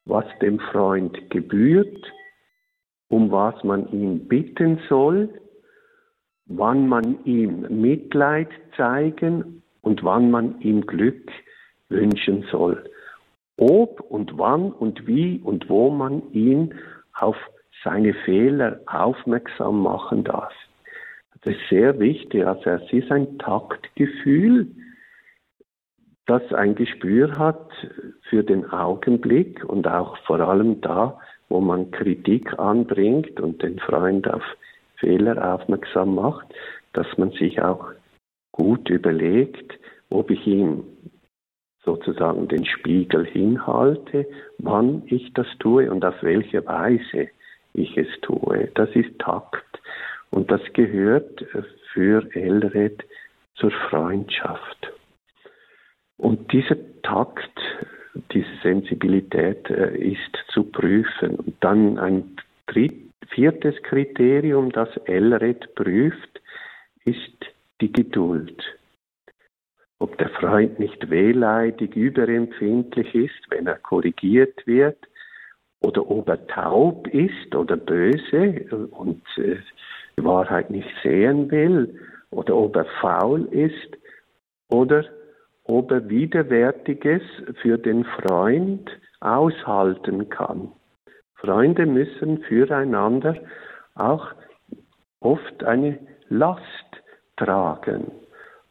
was 0.05 0.25
dem 0.41 0.59
Freund 0.59 1.29
gebührt, 1.29 2.11
um 3.09 3.31
was 3.31 3.63
man 3.63 3.91
ihn 3.91 4.27
bitten 4.27 4.79
soll, 4.89 5.29
wann 6.45 6.87
man 6.87 7.23
ihm 7.25 7.81
Mitleid 7.81 8.49
zeigen 8.75 9.63
und 9.81 10.03
wann 10.03 10.29
man 10.29 10.59
ihm 10.61 10.85
Glück 10.85 11.31
wünschen 11.89 12.45
soll 12.51 12.83
ob 13.57 13.99
und 14.01 14.37
wann 14.37 14.71
und 14.71 15.05
wie 15.07 15.39
und 15.43 15.69
wo 15.69 15.89
man 15.89 16.31
ihn 16.31 16.73
auf 17.13 17.37
seine 17.83 18.13
Fehler 18.13 18.79
aufmerksam 18.87 19.81
machen 19.81 20.23
darf. 20.23 20.53
Das 21.41 21.53
ist 21.53 21.69
sehr 21.69 21.99
wichtig. 21.99 22.45
Also 22.45 22.69
es 22.69 22.93
ist 22.93 23.11
ein 23.11 23.37
Taktgefühl, 23.37 24.67
das 26.25 26.53
ein 26.53 26.75
Gespür 26.75 27.37
hat 27.37 27.69
für 28.29 28.43
den 28.43 28.69
Augenblick 28.69 29.63
und 29.65 29.87
auch 29.87 30.17
vor 30.25 30.39
allem 30.39 30.81
da, 30.81 31.19
wo 31.49 31.59
man 31.59 31.91
Kritik 31.91 32.57
anbringt 32.57 33.39
und 33.39 33.61
den 33.61 33.79
Freund 33.79 34.29
auf 34.29 34.43
Fehler 34.97 35.53
aufmerksam 35.53 36.15
macht, 36.15 36.47
dass 36.93 37.07
man 37.17 37.31
sich 37.31 37.61
auch 37.61 37.91
gut 38.51 38.89
überlegt, 38.89 39.77
ob 40.09 40.31
ich 40.31 40.47
ihm 40.47 40.83
sozusagen 41.83 42.47
den 42.47 42.65
Spiegel 42.65 43.25
hinhalte, 43.25 44.25
wann 44.59 45.03
ich 45.07 45.33
das 45.33 45.47
tue 45.59 45.91
und 45.91 46.05
auf 46.05 46.15
welche 46.21 46.65
Weise 46.65 47.27
ich 47.73 47.97
es 47.97 48.07
tue. 48.21 48.69
Das 48.75 48.89
ist 48.95 49.19
Takt 49.19 49.81
und 50.31 50.49
das 50.49 50.61
gehört 50.73 51.45
für 51.91 52.25
Elred 52.33 53.03
zur 53.55 53.71
Freundschaft. 53.89 54.93
Und 56.23 56.53
dieser 56.53 56.77
Takt, 57.01 57.59
diese 58.31 58.55
Sensibilität 58.61 59.69
äh, 59.69 59.93
ist 59.97 60.37
zu 60.53 60.63
prüfen. 60.63 61.35
Und 61.35 61.55
dann 61.59 61.99
ein 61.99 62.37
dritt, 62.65 63.11
viertes 63.27 63.75
Kriterium, 63.83 64.71
das 64.71 64.87
Elred 65.03 65.75
prüft, 65.75 66.41
ist 67.03 67.45
die 67.81 67.91
Geduld. 67.91 68.63
Ob 69.99 70.17
der 70.17 70.29
Freund 70.29 70.79
nicht 70.79 71.09
wehleidig, 71.09 71.93
überempfindlich 71.97 73.13
ist, 73.13 73.49
wenn 73.49 73.67
er 73.67 73.79
korrigiert 73.79 74.65
wird, 74.65 74.97
oder 75.81 76.09
ob 76.09 76.29
er 76.29 76.47
taub 76.47 77.05
ist 77.07 77.53
oder 77.53 77.75
böse 77.75 78.87
und 78.91 79.23
äh, 79.35 79.57
die 80.17 80.23
Wahrheit 80.23 80.69
nicht 80.69 80.87
sehen 81.03 81.51
will, 81.51 81.99
oder 82.31 82.55
ob 82.55 82.77
er 82.77 82.85
faul 83.01 83.43
ist, 83.51 83.97
oder 84.69 85.03
ob 85.65 85.91
er 85.91 86.09
Widerwärtiges 86.09 87.21
für 87.61 87.77
den 87.77 88.03
Freund 88.03 88.89
aushalten 89.19 90.29
kann. 90.29 90.71
Freunde 91.35 91.85
müssen 91.85 92.39
füreinander 92.43 93.35
auch 93.95 94.33
oft 95.19 95.63
eine 95.63 95.99
Last 96.29 96.63
tragen 97.37 98.11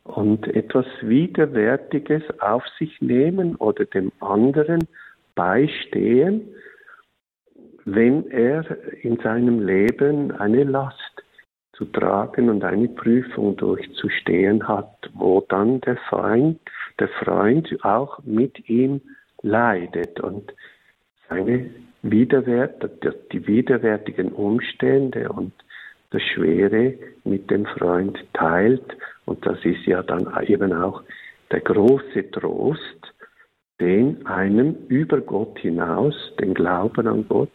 und 0.05 0.47
etwas 0.49 0.87
Widerwärtiges 1.01 2.23
auf 2.41 2.65
sich 2.79 3.01
nehmen 3.01 3.57
oder 3.57 3.85
dem 3.85 4.11
anderen 4.21 4.81
beistehen, 5.35 6.49
wenn 7.85 8.31
er 8.31 8.65
in 9.03 9.17
seinem 9.19 9.65
Leben 9.67 10.33
eine 10.33 10.65
Last 10.65 11.22
zu 11.73 11.87
tragen 11.87 12.51
und 12.51 12.65
eine 12.65 12.89
Prüfung 12.89 13.57
durchzustehen 13.57 14.67
hat, 14.69 15.11
wo 15.15 15.41
dann 15.49 15.81
der 15.81 15.97
Freund, 16.09 16.61
der 16.99 17.09
Freund 17.09 17.69
auch 17.85 18.19
mit 18.25 18.69
ihm 18.69 19.01
leidet 19.43 20.21
und 20.21 20.53
seine 21.29 21.71
Widerwert, 22.03 22.91
die 23.33 23.47
widerwärtigen 23.47 24.33
Umstände 24.33 25.29
und 25.31 25.53
das 26.11 26.23
Schwere 26.23 26.95
mit 27.25 27.51
dem 27.51 27.65
Freund 27.65 28.19
teilt. 28.35 28.97
Und 29.25 29.45
das 29.47 29.65
ist 29.65 29.87
ja 29.87 30.03
dann 30.03 30.29
eben 30.47 30.73
auch 30.73 31.03
der 31.51 31.61
große 31.61 32.31
Trost, 32.33 33.15
den 33.81 34.27
einem 34.27 34.77
über 34.89 35.21
Gott 35.21 35.59
hinaus, 35.59 36.15
den 36.39 36.55
Glauben 36.55 37.07
an 37.07 37.27
Gott, 37.29 37.51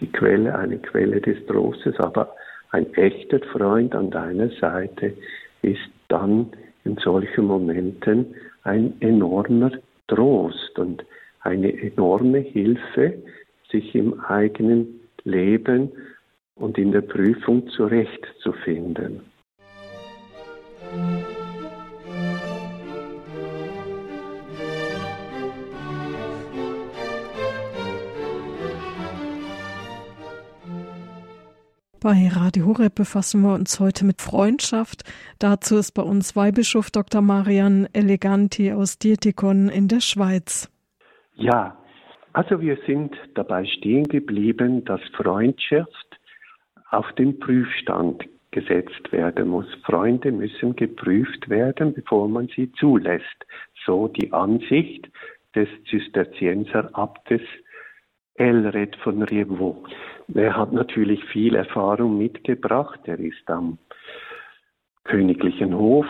die 0.00 0.10
Quelle, 0.10 0.56
eine 0.56 0.78
Quelle 0.78 1.20
des 1.20 1.44
Trostes, 1.46 1.98
aber 1.98 2.34
ein 2.70 2.92
echter 2.94 3.40
Freund 3.52 3.94
an 3.94 4.10
deiner 4.10 4.50
Seite 4.60 5.14
ist 5.62 5.90
dann 6.08 6.50
in 6.84 6.96
solchen 6.96 7.46
Momenten 7.46 8.34
ein 8.62 8.94
enormer 9.00 9.72
Trost 10.08 10.78
und 10.78 11.04
eine 11.40 11.72
enorme 11.82 12.38
Hilfe, 12.38 13.14
sich 13.70 13.94
im 13.94 14.20
eigenen 14.20 15.00
Leben 15.24 15.90
und 16.56 16.78
in 16.78 16.92
der 16.92 17.02
Prüfung 17.02 17.68
zurechtzufinden. 17.70 19.20
Bei 32.02 32.30
Radio 32.32 32.64
Horeb 32.64 32.94
befassen 32.94 33.42
wir 33.42 33.52
uns 33.52 33.78
heute 33.78 34.06
mit 34.06 34.22
Freundschaft. 34.22 35.02
Dazu 35.38 35.76
ist 35.76 35.92
bei 35.92 36.00
uns 36.00 36.34
Weihbischof 36.34 36.90
Dr. 36.90 37.20
Marian 37.20 37.88
Eleganti 37.92 38.72
aus 38.72 38.98
Dietikon 38.98 39.68
in 39.68 39.86
der 39.86 40.00
Schweiz. 40.00 40.70
Ja, 41.34 41.76
also 42.32 42.62
wir 42.62 42.78
sind 42.86 43.14
dabei 43.34 43.66
stehen 43.66 44.04
geblieben, 44.04 44.82
dass 44.86 45.02
Freundschaft 45.14 46.18
auf 46.90 47.04
den 47.18 47.38
Prüfstand 47.38 48.24
gesetzt 48.50 49.12
werden 49.12 49.48
muss. 49.48 49.66
Freunde 49.84 50.32
müssen 50.32 50.74
geprüft 50.76 51.50
werden, 51.50 51.92
bevor 51.92 52.28
man 52.28 52.48
sie 52.56 52.72
zulässt. 52.72 53.44
So 53.84 54.08
die 54.08 54.32
Ansicht 54.32 55.06
des 55.54 55.68
Zisterzienserabtes 55.90 57.42
Elred 58.40 58.96
von 58.96 59.22
Rievaulx. 59.22 59.90
Er 60.34 60.56
hat 60.56 60.72
natürlich 60.72 61.22
viel 61.26 61.54
Erfahrung 61.54 62.16
mitgebracht. 62.16 63.00
Er 63.04 63.20
ist 63.20 63.48
am 63.50 63.76
königlichen 65.04 65.76
Hof 65.76 66.06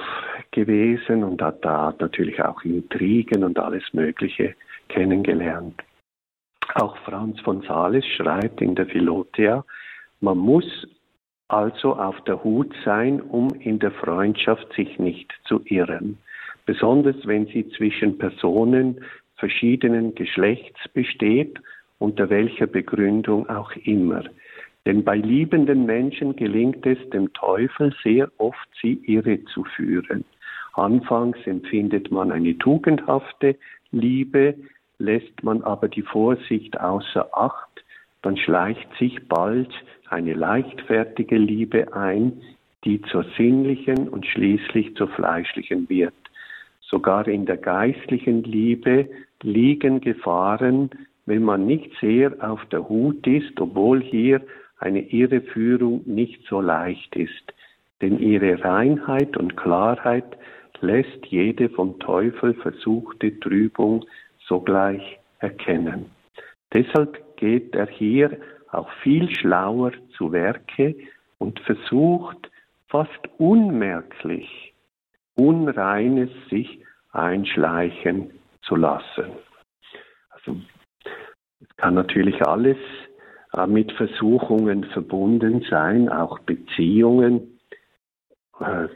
gewesen 0.53 1.25
und 1.25 1.43
hat 1.43 1.65
da 1.65 1.93
natürlich 1.99 2.41
auch 2.41 2.63
Intrigen 2.63 3.43
und 3.43 3.59
alles 3.59 3.83
Mögliche 3.93 4.55
kennengelernt. 4.89 5.83
Auch 6.75 6.97
Franz 6.99 7.41
von 7.41 7.63
Sales 7.63 8.07
schreibt 8.07 8.61
in 8.61 8.77
der 8.77 8.87
Philotea, 8.87 9.65
man 10.21 10.39
muss 10.39 10.87
also 11.49 11.97
auf 11.97 12.23
der 12.25 12.45
Hut 12.45 12.73
sein, 12.85 13.21
um 13.21 13.49
in 13.59 13.81
der 13.81 13.91
Freundschaft 13.91 14.73
sich 14.75 15.01
nicht 15.01 15.33
zu 15.47 15.63
irren, 15.65 16.19
besonders 16.65 17.17
wenn 17.27 17.47
sie 17.47 17.69
zwischen 17.71 18.19
Personen 18.19 19.05
verschiedenen 19.35 20.15
Geschlechts 20.15 20.79
besteht 20.93 21.59
unter 22.01 22.29
welcher 22.31 22.67
Begründung 22.67 23.49
auch 23.49 23.71
immer. 23.85 24.25
Denn 24.87 25.05
bei 25.05 25.17
liebenden 25.17 25.87
Menschen 25.87 26.35
gelingt 26.35 26.85
es 26.87 26.99
dem 27.11 27.33
Teufel 27.35 27.95
sehr 28.03 28.31
oft, 28.39 28.69
sie 28.81 29.01
irre 29.05 29.45
zu 29.45 29.65
führen. 29.77 30.25
Anfangs 30.73 31.39
empfindet 31.47 32.11
man 32.11 32.33
eine 32.33 32.57
tugendhafte 32.59 33.57
Liebe, 33.93 34.55
lässt 34.99 35.43
man 35.43 35.63
aber 35.63 35.89
die 35.89 36.03
Vorsicht 36.03 36.81
außer 36.81 37.29
Acht, 37.37 37.85
dann 38.23 38.37
schleicht 38.37 38.89
sich 38.99 39.29
bald 39.29 39.71
eine 40.09 40.35
leichtfertige 40.35 41.37
Liebe 41.37 41.93
ein, 41.95 42.41
die 42.85 43.03
zur 43.03 43.25
sinnlichen 43.37 44.09
und 44.09 44.27
schließlich 44.27 44.97
zur 44.97 45.09
fleischlichen 45.09 45.89
wird. 45.89 46.15
Sogar 46.81 47.29
in 47.29 47.47
der 47.47 47.59
geistlichen 47.59 48.43
Liebe 48.43 49.09
liegen 49.43 50.01
Gefahren, 50.01 50.91
wenn 51.31 51.45
man 51.45 51.65
nicht 51.65 51.93
sehr 52.01 52.33
auf 52.41 52.65
der 52.73 52.89
Hut 52.89 53.25
ist, 53.25 53.61
obwohl 53.61 54.03
hier 54.03 54.41
eine 54.79 54.99
Irreführung 54.99 56.03
nicht 56.05 56.45
so 56.49 56.61
leicht 56.61 57.15
ist. 57.15 57.55
Denn 58.01 58.19
ihre 58.19 58.65
Reinheit 58.65 59.37
und 59.37 59.57
Klarheit 59.57 60.37
lässt 60.81 61.25
jede 61.27 61.69
vom 61.69 62.01
Teufel 62.01 62.55
versuchte 62.55 63.39
Trübung 63.39 64.05
sogleich 64.49 65.21
erkennen. 65.39 66.07
Deshalb 66.75 67.37
geht 67.37 67.77
er 67.77 67.87
hier 67.87 68.37
auch 68.73 68.91
viel 69.05 69.31
schlauer 69.31 69.93
zu 70.17 70.33
Werke 70.33 70.97
und 71.39 71.61
versucht 71.61 72.51
fast 72.89 73.29
unmerklich 73.39 74.75
Unreines 75.37 76.31
sich 76.51 76.81
einschleichen 77.13 78.33
zu 78.63 78.75
lassen. 78.75 79.31
Also 80.31 80.57
es 81.61 81.77
kann 81.77 81.95
natürlich 81.95 82.43
alles 82.43 82.79
äh, 83.53 83.67
mit 83.67 83.93
Versuchungen 83.93 84.85
verbunden 84.85 85.65
sein, 85.69 86.09
auch 86.09 86.39
Beziehungen. 86.41 87.59
Äh, 88.61 88.89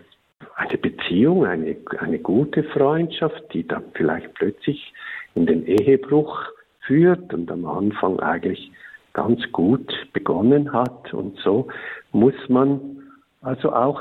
eine 0.56 0.78
Beziehung, 0.78 1.46
eine, 1.46 1.76
eine 1.98 2.18
gute 2.18 2.64
Freundschaft, 2.64 3.42
die 3.52 3.66
dann 3.66 3.84
vielleicht 3.94 4.34
plötzlich 4.34 4.92
in 5.34 5.46
den 5.46 5.66
Ehebruch 5.66 6.38
führt 6.80 7.32
und 7.34 7.50
am 7.50 7.64
Anfang 7.66 8.20
eigentlich 8.20 8.70
ganz 9.14 9.40
gut 9.52 9.92
begonnen 10.12 10.72
hat. 10.72 11.12
Und 11.12 11.38
so 11.38 11.68
muss 12.12 12.34
man 12.48 13.02
also 13.40 13.72
auch 13.72 14.00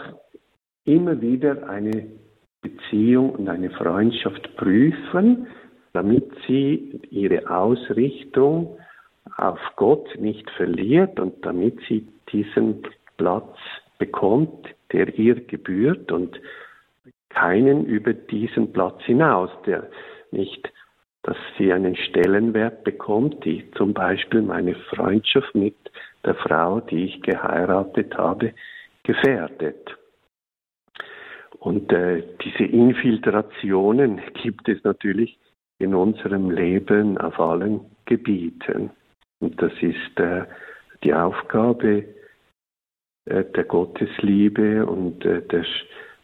immer 0.85 1.21
wieder 1.21 1.69
eine 1.69 2.07
Beziehung 2.61 3.31
und 3.31 3.49
eine 3.49 3.69
Freundschaft 3.71 4.55
prüfen, 4.57 5.47
damit 5.93 6.29
sie 6.47 6.99
ihre 7.09 7.49
Ausrichtung 7.49 8.77
auf 9.37 9.59
Gott 9.75 10.07
nicht 10.19 10.49
verliert 10.51 11.19
und 11.19 11.45
damit 11.45 11.79
sie 11.87 12.07
diesen 12.31 12.83
Platz 13.17 13.55
bekommt, 13.97 14.67
der 14.91 15.17
ihr 15.17 15.35
gebührt 15.35 16.11
und 16.11 16.39
keinen 17.29 17.85
über 17.85 18.13
diesen 18.13 18.73
Platz 18.73 19.01
hinaus, 19.03 19.49
der 19.65 19.89
nicht 20.31 20.71
dass 21.23 21.37
sie 21.57 21.71
einen 21.71 21.95
Stellenwert 21.95 22.83
bekommt, 22.83 23.45
die 23.45 23.71
zum 23.77 23.93
Beispiel 23.93 24.41
meine 24.41 24.75
Freundschaft 24.75 25.55
mit 25.55 25.75
der 26.25 26.35
Frau, 26.35 26.81
die 26.81 27.05
ich 27.05 27.21
geheiratet 27.21 28.17
habe, 28.17 28.53
gefährdet. 29.03 29.97
Und 31.59 31.93
äh, 31.93 32.23
diese 32.43 32.65
Infiltrationen 32.65 34.21
gibt 34.41 34.67
es 34.67 34.83
natürlich 34.83 35.37
in 35.83 35.93
unserem 35.93 36.49
Leben 36.49 37.17
auf 37.17 37.39
allen 37.39 37.81
Gebieten. 38.05 38.89
Und 39.39 39.61
das 39.61 39.73
ist 39.81 40.19
äh, 40.19 40.45
die 41.03 41.13
Aufgabe 41.13 42.05
äh, 43.25 43.43
der 43.43 43.63
Gottesliebe 43.65 44.85
und 44.85 45.25
äh, 45.25 45.41
der 45.41 45.65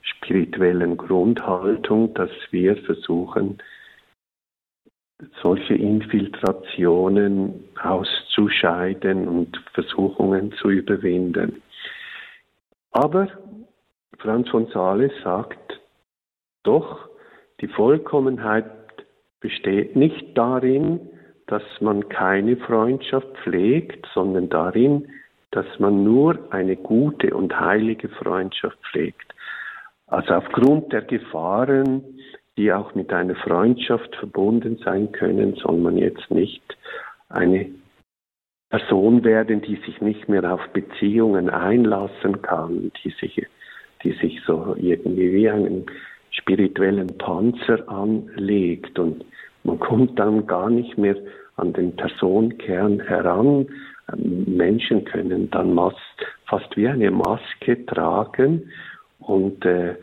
spirituellen 0.01 0.97
Grundhaltung, 0.97 2.13
dass 2.13 2.31
wir 2.51 2.77
versuchen, 2.77 3.61
solche 5.41 5.75
Infiltrationen 5.75 7.65
auszuscheiden 7.81 9.27
und 9.27 9.57
Versuchungen 9.73 10.53
zu 10.53 10.69
überwinden. 10.69 11.61
Aber 12.91 13.27
Franz 14.17 14.49
von 14.49 14.67
Sales 14.67 15.11
sagt, 15.23 15.79
doch, 16.63 17.09
die 17.61 17.67
Vollkommenheit 17.67 18.65
besteht 19.41 19.95
nicht 19.95 20.37
darin, 20.37 20.99
dass 21.47 21.63
man 21.81 22.09
keine 22.09 22.57
Freundschaft 22.57 23.27
pflegt, 23.43 24.07
sondern 24.13 24.49
darin, 24.49 25.07
dass 25.51 25.65
man 25.79 26.03
nur 26.03 26.37
eine 26.51 26.75
gute 26.75 27.35
und 27.35 27.59
heilige 27.59 28.09
Freundschaft 28.09 28.77
pflegt. 28.91 29.33
Also 30.07 30.33
aufgrund 30.35 30.93
der 30.93 31.01
Gefahren, 31.01 32.03
die 32.57 32.71
auch 32.71 32.93
mit 32.93 33.11
einer 33.11 33.35
Freundschaft 33.35 34.15
verbunden 34.15 34.77
sein 34.83 35.11
können, 35.11 35.55
soll 35.55 35.77
man 35.77 35.97
jetzt 35.97 36.29
nicht 36.29 36.61
eine 37.29 37.67
Person 38.69 39.23
werden, 39.23 39.61
die 39.61 39.77
sich 39.77 39.99
nicht 40.01 40.29
mehr 40.29 40.53
auf 40.53 40.61
Beziehungen 40.73 41.49
einlassen 41.49 42.41
kann, 42.41 42.91
die 43.03 43.09
sich, 43.19 43.47
die 44.03 44.11
sich 44.13 44.41
so 44.45 44.75
irgendwie 44.77 45.33
wie 45.33 45.49
einen 45.49 45.87
spirituellen 46.31 47.17
Panzer 47.17 47.87
anlegt 47.89 48.97
und 48.99 49.25
man 49.63 49.79
kommt 49.79 50.17
dann 50.17 50.47
gar 50.47 50.69
nicht 50.69 50.97
mehr 50.97 51.15
an 51.57 51.73
den 51.73 51.95
Personenkern 51.95 52.99
heran. 53.01 53.67
Menschen 54.15 55.05
können 55.05 55.49
dann 55.51 55.77
fast 56.45 56.75
wie 56.77 56.87
eine 56.87 57.11
Maske 57.11 57.85
tragen 57.85 58.71
und 59.19 59.65
äh, 59.65 59.95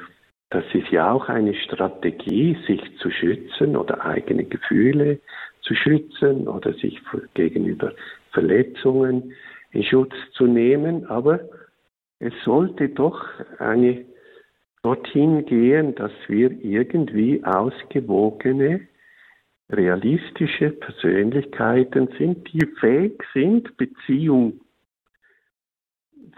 das 0.50 0.64
ist 0.72 0.88
ja 0.90 1.10
auch 1.10 1.28
eine 1.28 1.54
Strategie, 1.54 2.56
sich 2.66 2.80
zu 2.98 3.10
schützen 3.10 3.76
oder 3.76 4.04
eigene 4.04 4.44
Gefühle 4.44 5.18
zu 5.62 5.74
schützen 5.74 6.46
oder 6.46 6.72
sich 6.74 7.00
gegenüber 7.34 7.92
Verletzungen 8.30 9.32
in 9.72 9.82
Schutz 9.82 10.14
zu 10.34 10.46
nehmen. 10.46 11.06
Aber 11.06 11.40
es 12.20 12.32
sollte 12.44 12.90
doch 12.90 13.24
eine 13.58 14.04
dorthin 14.86 15.44
gehen, 15.46 15.96
dass 15.96 16.12
wir 16.28 16.48
irgendwie 16.62 17.42
ausgewogene, 17.44 18.86
realistische 19.68 20.70
Persönlichkeiten 20.70 22.08
sind, 22.16 22.52
die 22.52 22.64
fähig 22.78 23.20
sind, 23.34 23.76
Beziehung 23.76 24.60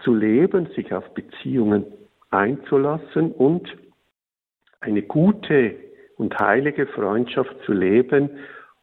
zu 0.03 0.15
leben, 0.15 0.65
sich 0.75 0.91
auf 0.91 1.13
Beziehungen 1.13 1.85
einzulassen 2.31 3.33
und 3.33 3.69
eine 4.79 5.03
gute 5.03 5.75
und 6.17 6.35
heilige 6.39 6.87
Freundschaft 6.87 7.55
zu 7.67 7.73
leben 7.73 8.31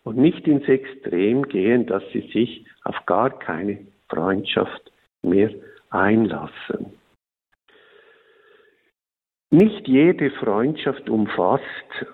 und 0.04 0.16
nicht 0.16 0.46
ins 0.46 0.68
Extrem 0.68 1.42
gehen, 1.42 1.86
dass 1.86 2.04
sie 2.12 2.30
sich 2.32 2.64
auf 2.84 3.04
gar 3.06 3.36
keine 3.36 3.78
Freundschaft 4.08 4.92
mehr 5.22 5.50
einlassen. 5.90 6.92
Nicht 9.50 9.86
jede 9.86 10.32
Freundschaft 10.32 11.08
umfasst 11.08 11.64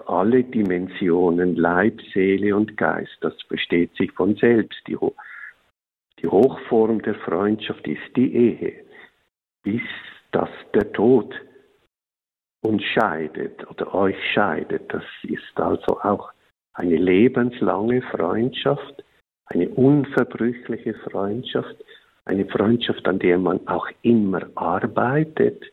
alle 0.06 0.44
Dimensionen 0.44 1.56
Leib, 1.56 1.98
Seele 2.12 2.54
und 2.54 2.76
Geist. 2.76 3.16
Das 3.22 3.32
versteht 3.48 3.94
sich 3.96 4.12
von 4.12 4.36
selbst. 4.36 4.78
Die, 4.86 4.96
Ho 4.96 5.14
die 6.20 6.28
Hochform 6.28 7.00
der 7.00 7.14
Freundschaft 7.14 7.88
ist 7.88 8.16
die 8.16 8.34
Ehe, 8.34 8.84
bis 9.62 9.80
dass 10.30 10.50
der 10.74 10.92
Tod 10.92 11.34
uns 12.60 12.82
scheidet 12.82 13.66
oder 13.68 13.94
euch 13.94 14.16
scheidet. 14.34 14.92
Das 14.92 15.04
ist 15.22 15.56
also 15.58 16.00
auch 16.02 16.32
eine 16.74 16.96
lebenslange 16.96 18.02
Freundschaft, 18.02 19.02
eine 19.46 19.70
unverbrüchliche 19.70 20.94
Freundschaft, 21.10 21.76
eine 22.26 22.44
Freundschaft, 22.44 23.08
an 23.08 23.18
der 23.18 23.38
man 23.38 23.66
auch 23.66 23.88
immer 24.02 24.42
arbeitet 24.54 25.71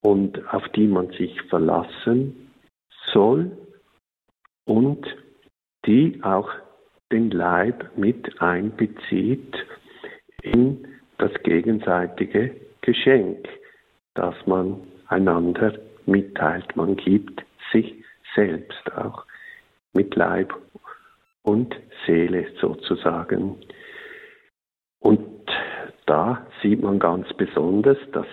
und 0.00 0.52
auf 0.52 0.68
die 0.70 0.86
man 0.86 1.10
sich 1.12 1.40
verlassen 1.42 2.50
soll 3.12 3.50
und 4.64 5.06
die 5.86 6.20
auch 6.22 6.50
den 7.10 7.30
Leib 7.30 7.96
mit 7.96 8.40
einbezieht 8.40 9.56
in 10.42 10.86
das 11.16 11.32
gegenseitige 11.42 12.54
Geschenk, 12.82 13.48
das 14.14 14.34
man 14.46 14.80
einander 15.08 15.78
mitteilt. 16.06 16.76
Man 16.76 16.96
gibt 16.96 17.44
sich 17.72 17.94
selbst 18.34 18.92
auch 18.96 19.24
mit 19.92 20.14
Leib 20.14 20.54
und 21.42 21.74
Seele 22.06 22.46
sozusagen. 22.60 23.56
Und 25.00 25.28
da 26.06 26.46
sieht 26.62 26.82
man 26.82 26.98
ganz 26.98 27.26
besonders, 27.34 27.98
dass 28.12 28.26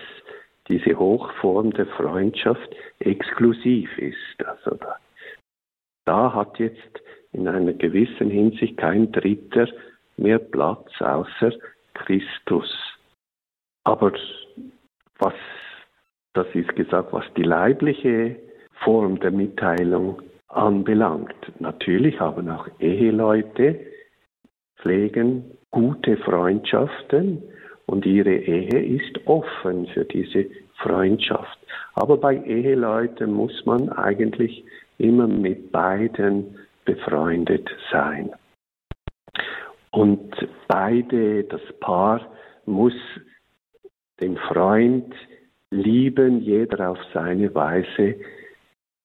diese 0.67 0.97
Hochform 0.97 1.71
der 1.71 1.85
Freundschaft 1.87 2.75
exklusiv 2.99 3.97
ist. 3.97 4.45
Also 4.45 4.75
da, 4.75 4.95
da 6.05 6.33
hat 6.33 6.59
jetzt 6.59 7.01
in 7.31 7.47
einer 7.47 7.73
gewissen 7.73 8.29
Hinsicht 8.29 8.77
kein 8.77 9.11
Dritter 9.11 9.67
mehr 10.17 10.39
Platz 10.39 10.89
außer 10.99 11.51
Christus. 11.93 12.73
Aber 13.83 14.13
was 15.19 15.33
das 16.35 16.47
ist 16.53 16.75
gesagt, 16.75 17.13
was 17.13 17.23
die 17.37 17.43
leibliche 17.43 18.35
Form 18.83 19.19
der 19.21 19.31
Mitteilung 19.31 20.21
anbelangt. 20.49 21.33
Natürlich 21.59 22.19
haben 22.19 22.49
auch 22.49 22.67
Eheleute, 22.79 23.79
pflegen 24.77 25.57
gute 25.71 26.17
Freundschaften 26.17 27.41
und 27.87 28.05
ihre 28.05 28.35
Ehe 28.35 28.97
ist 28.97 29.19
offen 29.25 29.87
für 29.87 30.05
diese 30.05 30.45
Freundschaft. 30.77 31.57
Aber 31.93 32.17
bei 32.17 32.43
Eheleuten 32.43 33.31
muss 33.31 33.65
man 33.65 33.89
eigentlich 33.89 34.63
immer 34.97 35.27
mit 35.27 35.71
beiden 35.71 36.57
befreundet 36.85 37.69
sein. 37.91 38.31
Und 39.91 40.35
beide, 40.67 41.43
das 41.45 41.61
Paar, 41.79 42.27
muss 42.65 42.93
den 44.19 44.37
Freund 44.37 45.13
lieben, 45.71 46.41
jeder 46.41 46.91
auf 46.91 46.99
seine 47.13 47.53
Weise 47.53 48.15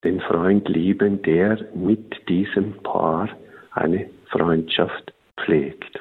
den 0.04 0.20
Freund 0.20 0.68
lieben, 0.68 1.22
der 1.22 1.58
mit 1.74 2.28
diesem 2.28 2.74
Paar 2.82 3.28
eine 3.72 4.08
Freundschaft 4.30 5.12
pflegt. 5.38 6.00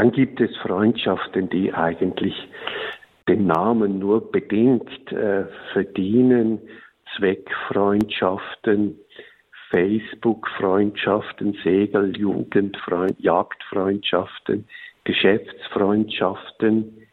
Dann 0.00 0.12
gibt 0.12 0.40
es 0.40 0.56
Freundschaften, 0.56 1.50
die 1.50 1.74
eigentlich 1.74 2.34
den 3.28 3.46
Namen 3.46 3.98
nur 3.98 4.32
bedingt 4.32 5.12
äh, 5.12 5.44
verdienen, 5.74 6.58
Zweckfreundschaften, 7.14 8.98
Facebook-Freundschaften, 9.68 11.52
Segeljugend, 11.62 12.78
Jagdfreundschaften, 13.18 14.66
Geschäftsfreundschaften, 15.04 17.06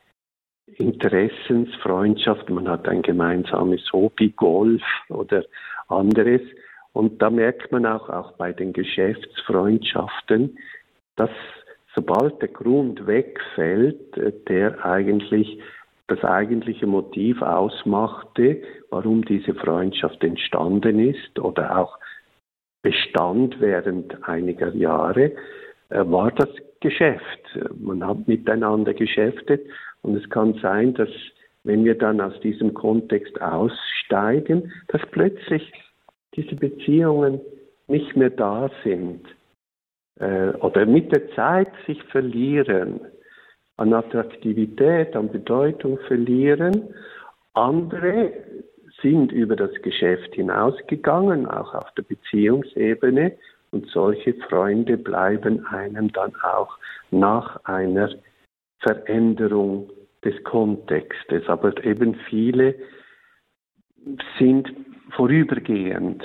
Interessensfreundschaft, 0.78 2.50
man 2.50 2.69
hat 2.69 2.88
ein 2.88 3.02
gemeinsames 3.02 3.91
Hobby, 3.91 4.30
Golf 4.30 4.84
oder 5.10 5.43
anderes. 5.89 6.41
Und 6.93 7.21
da 7.21 7.30
merkt 7.30 7.69
man 7.69 7.86
auch, 7.86 8.08
auch 8.08 8.32
bei 8.38 8.54
den 8.54 8.71
Geschäftsfreundschaften, 8.71 10.58
dass 11.17 11.32
sobald 11.98 12.40
der 12.44 12.50
Grund 12.50 13.08
wegfällt, 13.08 14.16
der 14.48 14.86
eigentlich 14.86 15.60
das 16.06 16.24
eigentliche 16.24 16.86
Motiv 16.86 17.42
ausmachte, 17.42 18.62
warum 18.92 19.26
diese 19.26 19.56
Freundschaft 19.56 20.24
entstanden 20.24 21.00
ist 21.00 21.40
oder 21.40 21.80
auch 21.80 21.98
bestand 22.84 23.60
während 23.60 24.24
einiger 24.30 24.74
Jahre, 24.76 25.32
äh, 25.90 26.04
war 26.06 26.32
das 26.32 26.50
Geschäft. 26.82 27.60
Man 27.80 28.06
hat 28.06 28.28
miteinander 28.28 28.94
geschäftet 28.94 29.66
und 30.04 30.16
es 30.16 30.30
kann 30.30 30.54
sein, 30.62 30.94
dass 30.94 31.10
wenn 31.64 31.84
wir 31.84 31.98
dann 31.98 32.22
aus 32.22 32.40
diesem 32.42 32.76
Kontext 32.76 33.42
aussteigen, 33.42 34.72
dass 34.90 35.02
plötzlich 35.12 35.74
diese 36.36 36.56
Beziehungen 36.56 37.42
nicht 37.88 38.16
mehr 38.16 38.30
da 38.30 38.70
sind. 38.84 39.26
Äh, 40.20 40.50
oder 40.60 40.86
mit 40.86 41.12
der 41.12 41.30
Zeit 41.32 41.72
sich 41.86 42.02
verlieren, 42.06 43.02
an 43.78 43.94
Attraktivität, 43.94 45.16
an 45.16 45.32
Bedeutung 45.32 46.00
verlieren. 46.08 46.94
Andere 47.54 48.34
sind 49.02 49.32
über 49.32 49.56
das 49.56 49.72
Geschäft 49.84 50.34
hinausgegangen, 50.34 51.46
auch 51.46 51.74
auf 51.74 51.92
der 51.96 52.04
Beziehungsebene. 52.04 53.38
Und 53.72 53.88
solche 53.90 54.34
Freunde 54.50 54.98
bleiben 54.98 55.66
einem 55.68 56.12
dann 56.14 56.34
auch 56.42 56.78
nach 57.12 57.64
einer 57.66 58.10
Veränderung 58.80 59.90
des 60.24 60.42
Kontextes. 60.44 61.48
Aber 61.48 61.84
eben 61.84 62.16
viele 62.30 62.76
sind 64.40 64.74
vorübergehend 65.12 66.24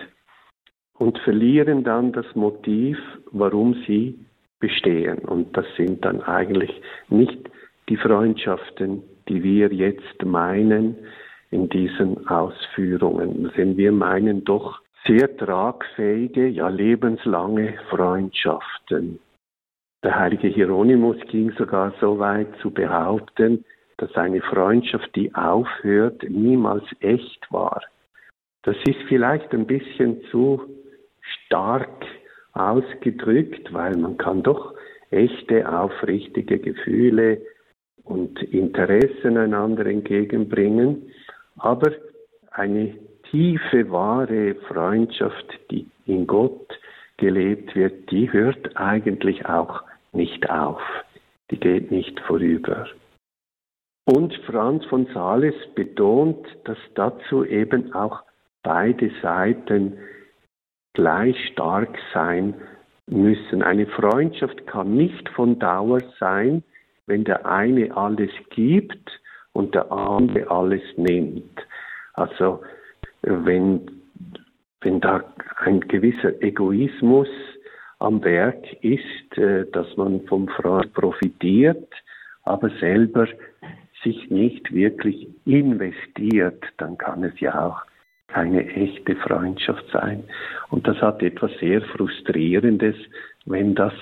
und 1.03 1.19
verlieren 1.19 1.83
dann 1.83 2.12
das 2.12 2.27
Motiv, 2.37 2.97
warum 3.33 3.75
sie 3.88 4.25
bestehen. 4.61 5.19
Und 5.19 5.57
das 5.57 5.67
sind 5.77 6.05
dann 6.05 6.23
eigentlich 6.23 6.71
nicht 7.09 7.51
die 7.88 7.97
Freundschaften, 7.97 9.03
die 9.29 9.43
wir 9.43 9.73
jetzt 9.73 10.25
meinen 10.25 10.97
in 11.51 11.69
diesen 11.69 12.29
Ausführungen. 12.29 13.51
Denn 13.57 13.77
wir 13.77 13.91
meinen 13.91 14.45
doch 14.45 14.81
sehr 15.05 15.37
tragfähige, 15.37 16.47
ja 16.47 16.69
lebenslange 16.69 17.75
Freundschaften. 17.91 19.19
Der 20.05 20.17
heilige 20.17 20.47
Hieronymus 20.47 21.17
ging 21.33 21.51
sogar 21.59 21.93
so 22.01 22.21
weit 22.21 22.47
zu 22.61 22.71
behaupten, 22.71 23.65
dass 23.97 24.15
eine 24.15 24.41
Freundschaft, 24.41 25.11
die 25.17 25.35
aufhört, 25.35 26.23
niemals 26.29 26.85
echt 27.01 27.51
war. 27.51 27.83
Das 28.62 28.77
ist 28.87 29.03
vielleicht 29.09 29.53
ein 29.53 29.67
bisschen 29.67 30.23
zu 30.31 30.61
stark 31.53 32.07
ausgedrückt, 32.55 33.75
weil 33.75 33.95
man 33.97 34.17
kann 34.17 34.43
doch 34.43 34.75
echte, 35.11 35.71
aufrichtige 35.71 36.59
Gefühle 36.59 37.43
und 38.05 38.43
Interessen 38.43 39.37
einander 39.37 39.85
entgegenbringen, 39.85 41.11
aber 41.59 41.93
eine 42.53 42.95
tiefe, 43.31 43.91
wahre 43.91 44.55
Freundschaft, 44.67 45.47
die 45.71 45.87
in 46.07 46.27
Gott 46.27 46.69
gelebt 47.19 47.77
wird, 47.77 48.11
die 48.11 48.33
hört 48.33 48.75
eigentlich 48.77 49.45
auch 49.45 49.83
nicht 50.12 50.49
auf, 50.49 50.81
die 51.51 51.61
geht 51.61 51.91
nicht 51.91 52.19
vorüber. 52.21 52.87
Und 54.07 54.35
Franz 54.47 54.87
von 54.87 55.07
Sales 55.12 55.55
betont, 55.75 56.47
dass 56.65 56.79
dazu 56.95 57.45
eben 57.45 57.93
auch 57.93 58.23
beide 58.62 59.11
Seiten 59.21 59.99
gleich 60.95 61.37
stark 61.53 61.97
sein 62.13 62.55
müssen. 63.07 63.63
Eine 63.63 63.87
Freundschaft 63.87 64.67
kann 64.67 64.95
nicht 64.97 65.29
von 65.31 65.59
Dauer 65.59 66.01
sein, 66.19 66.63
wenn 67.07 67.25
der 67.25 67.47
eine 67.47 67.97
alles 67.97 68.31
gibt 68.51 69.11
und 69.53 69.75
der 69.75 69.91
andere 69.91 70.51
alles 70.51 70.83
nimmt. 70.97 71.61
Also 72.15 72.63
wenn, 73.23 73.91
wenn 74.81 75.01
da 75.01 75.25
ein 75.59 75.81
gewisser 75.81 76.41
Egoismus 76.43 77.29
am 77.99 78.23
Werk 78.25 78.73
ist, 78.83 79.39
äh, 79.39 79.65
dass 79.71 79.97
man 79.97 80.23
vom 80.27 80.49
Freund 80.49 80.93
profitiert, 80.93 81.93
aber 82.45 82.71
selber 82.81 83.29
sich 84.03 84.31
nicht 84.31 84.73
wirklich 84.73 85.29
investiert, 85.45 86.65
dann 86.79 86.99
kann 86.99 87.23
es 87.23 87.39
ja 87.39 87.67
auch 87.67 87.83
keine 88.33 88.66
echte 88.66 89.16
Freundschaft 89.16 89.85
sein. 89.92 90.25
Und 90.71 90.87
das 90.87 90.97
hat 91.01 91.23
etwas 91.23 91.51
sehr 91.61 91.83
Frustrierendes, 91.83 92.97
wenn 93.45 93.75
das 93.75 93.92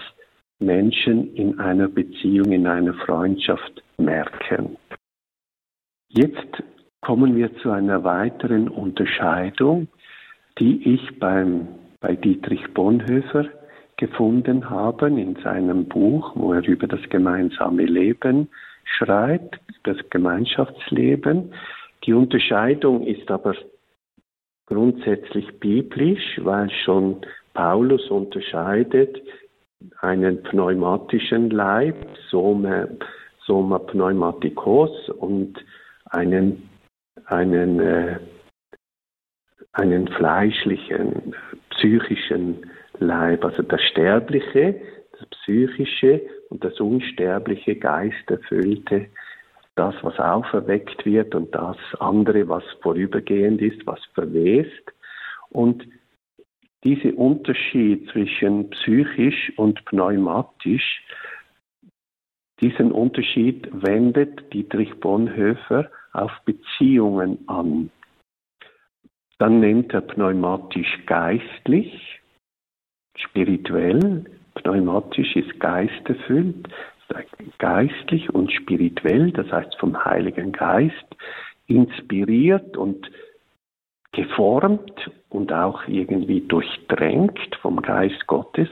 Menschen 0.59 1.35
in 1.35 1.59
einer 1.59 1.89
Beziehung, 1.89 2.53
in 2.53 2.67
einer 2.67 2.95
Freundschaft 2.95 3.83
merken. 3.99 4.77
Jetzt 6.09 6.63
kommen 7.01 7.37
wir 7.37 7.55
zu 7.57 7.71
einer 7.71 8.05
weiteren 8.05 8.69
Unterscheidung, 8.69 9.89
die 10.59 10.95
ich 10.95 11.19
beim, 11.19 11.69
bei 12.01 12.15
Dietrich 12.15 12.63
Bonhoeffer 12.75 13.47
gefunden 13.97 14.69
habe 14.69 15.09
in 15.09 15.37
seinem 15.43 15.87
Buch, 15.87 16.33
wo 16.35 16.53
er 16.53 16.67
über 16.67 16.87
das 16.87 17.01
gemeinsame 17.09 17.85
Leben 17.85 18.49
schreibt, 18.85 19.61
das 19.85 19.97
Gemeinschaftsleben. 20.11 21.53
Die 22.05 22.13
Unterscheidung 22.13 23.07
ist 23.07 23.31
aber 23.31 23.55
grundsätzlich 24.71 25.59
biblisch, 25.59 26.41
weil 26.43 26.71
schon 26.85 27.17
Paulus 27.55 28.09
unterscheidet 28.09 29.21
einen 30.01 30.43
pneumatischen 30.45 31.51
Leib, 31.51 31.97
Soma, 32.31 32.87
Soma 33.45 33.79
pneumatikos 33.81 35.09
und 35.11 35.59
einen, 36.07 36.69
einen, 37.27 37.81
äh, 37.81 38.19
einen 39.73 40.07
fleischlichen, 40.09 41.35
psychischen 41.71 42.71
Leib, 43.01 43.45
also 43.45 43.63
das 43.63 43.83
Sterbliche, 43.91 44.81
das 45.13 45.29
Psychische 45.31 46.21
und 46.51 46.63
das 46.63 46.79
Unsterbliche, 46.79 47.75
Geisterfüllte 47.75 49.07
das, 49.81 49.95
was 50.03 50.19
auferweckt 50.19 51.07
wird 51.07 51.35
und 51.35 51.55
das 51.55 51.79
andere, 52.01 52.47
was 52.51 52.63
vorübergehend 52.83 53.63
ist, 53.63 53.87
was 53.87 53.99
verwest. 54.13 54.93
Und 55.49 55.87
dieser 56.85 57.17
Unterschied 57.17 58.07
zwischen 58.11 58.69
psychisch 58.69 59.55
und 59.57 59.83
pneumatisch, 59.87 61.03
diesen 62.61 62.93
Unterschied 62.93 63.69
wendet 63.73 64.53
Dietrich 64.53 65.01
Bonhoeffer 65.01 65.91
auf 66.13 66.33
Beziehungen 66.45 67.39
an. 67.49 67.91
Dann 69.39 69.61
nennt 69.61 69.95
er 69.95 70.03
pneumatisch 70.03 71.07
geistlich, 71.07 72.21
spirituell, 73.17 74.27
pneumatisch 74.57 75.37
ist 75.37 75.59
geisterfüllt, 75.59 76.69
geistlich 77.59 78.31
und 78.31 78.53
spirituell, 78.53 79.33
das 79.33 79.51
heißt 79.51 79.77
vom 79.79 80.05
Heiligen 80.05 80.53
Geist, 80.53 81.07
inspiriert 81.67 82.77
und 82.77 83.11
geformt 84.13 85.11
und 85.29 85.53
auch 85.53 85.87
irgendwie 85.87 86.41
durchdrängt 86.41 87.57
vom 87.63 87.81
Geist 87.81 88.27
Gottes. 88.27 88.69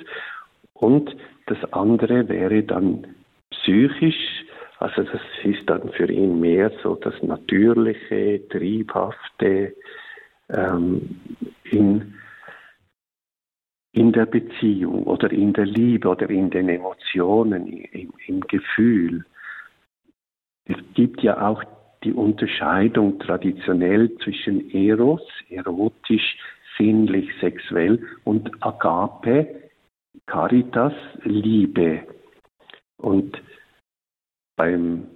Und 0.75 1.15
das 1.47 1.59
andere 1.73 2.29
wäre 2.29 2.63
dann 2.63 3.07
psychisch, 3.51 4.45
also 4.79 5.03
das 5.03 5.21
ist 5.45 5.69
dann 5.69 5.91
für 5.91 6.11
ihn 6.11 6.41
mehr 6.41 6.71
so 6.83 6.95
das 6.97 7.15
natürliche, 7.23 8.47
triebhafte, 8.49 9.75
ähm, 10.51 11.21
in 11.65 12.15
in 13.99 14.13
der 14.13 14.27
Beziehung 14.27 15.03
oder 15.05 15.33
in 15.33 15.53
der 15.53 15.67
Liebe 15.67 16.09
oder 16.09 16.31
in 16.31 16.51
den 16.51 16.69
Emotionen, 16.69 17.67
im, 17.67 18.13
im 18.29 18.41
Gefühl. 18.43 19.25
Es 20.67 20.77
gibt 20.95 21.21
ja 21.21 21.49
auch 21.49 21.65
die 22.05 22.13
Unterscheidung 22.13 23.19
traditionell 23.19 24.17
zwischen 24.19 24.71
Eros, 24.71 25.23
erotisch, 25.51 26.39
sinnlich, 26.77 27.29
sexuell 27.41 28.01
und 28.23 28.49
Agape, 28.61 29.69
Caritas, 30.27 30.95
Liebe. 31.25 32.03
Und 32.99 33.43
beim, 34.55 35.09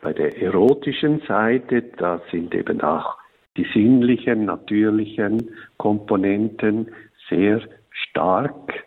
bei 0.00 0.12
der 0.12 0.40
erotischen 0.40 1.22
Seite, 1.26 1.82
da 1.96 2.22
sind 2.30 2.54
eben 2.54 2.82
auch 2.82 3.18
die 3.56 3.66
sinnlichen, 3.74 4.44
natürlichen 4.44 5.50
Komponenten 5.76 6.92
sehr 7.28 7.62
stark 7.92 8.84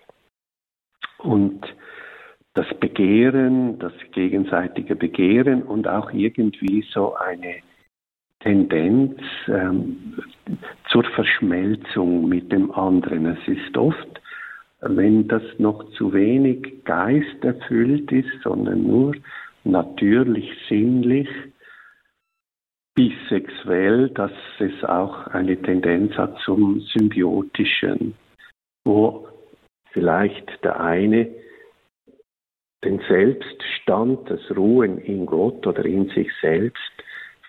und 1.19 1.65
das 2.53 2.67
Begehren, 2.79 3.79
das 3.79 3.93
gegenseitige 4.13 4.95
Begehren 4.95 5.63
und 5.63 5.87
auch 5.87 6.11
irgendwie 6.11 6.85
so 6.93 7.15
eine 7.15 7.55
Tendenz 8.39 9.19
ähm, 9.47 10.13
zur 10.89 11.03
Verschmelzung 11.03 12.29
mit 12.29 12.51
dem 12.51 12.71
anderen. 12.71 13.25
Es 13.25 13.47
ist 13.47 13.77
oft, 13.77 14.21
wenn 14.81 15.27
das 15.27 15.43
noch 15.57 15.83
zu 15.93 16.13
wenig 16.13 16.83
geisterfüllt 16.85 18.11
ist, 18.11 18.41
sondern 18.43 18.83
nur 18.83 19.15
natürlich 19.63 20.49
sinnlich, 20.69 21.27
bisexuell, 22.93 24.09
dass 24.11 24.31
es 24.59 24.83
auch 24.85 25.27
eine 25.27 25.61
Tendenz 25.61 26.13
hat 26.13 26.37
zum 26.45 26.79
Symbiotischen 26.79 28.15
wo 28.85 29.27
vielleicht 29.91 30.63
der 30.63 30.79
eine 30.79 31.27
den 32.83 33.01
Selbststand, 33.09 34.29
das 34.29 34.39
Ruhen 34.55 34.99
in 34.99 35.25
Gott 35.25 35.65
oder 35.65 35.83
in 35.85 36.07
sich 36.09 36.29
selbst 36.39 36.79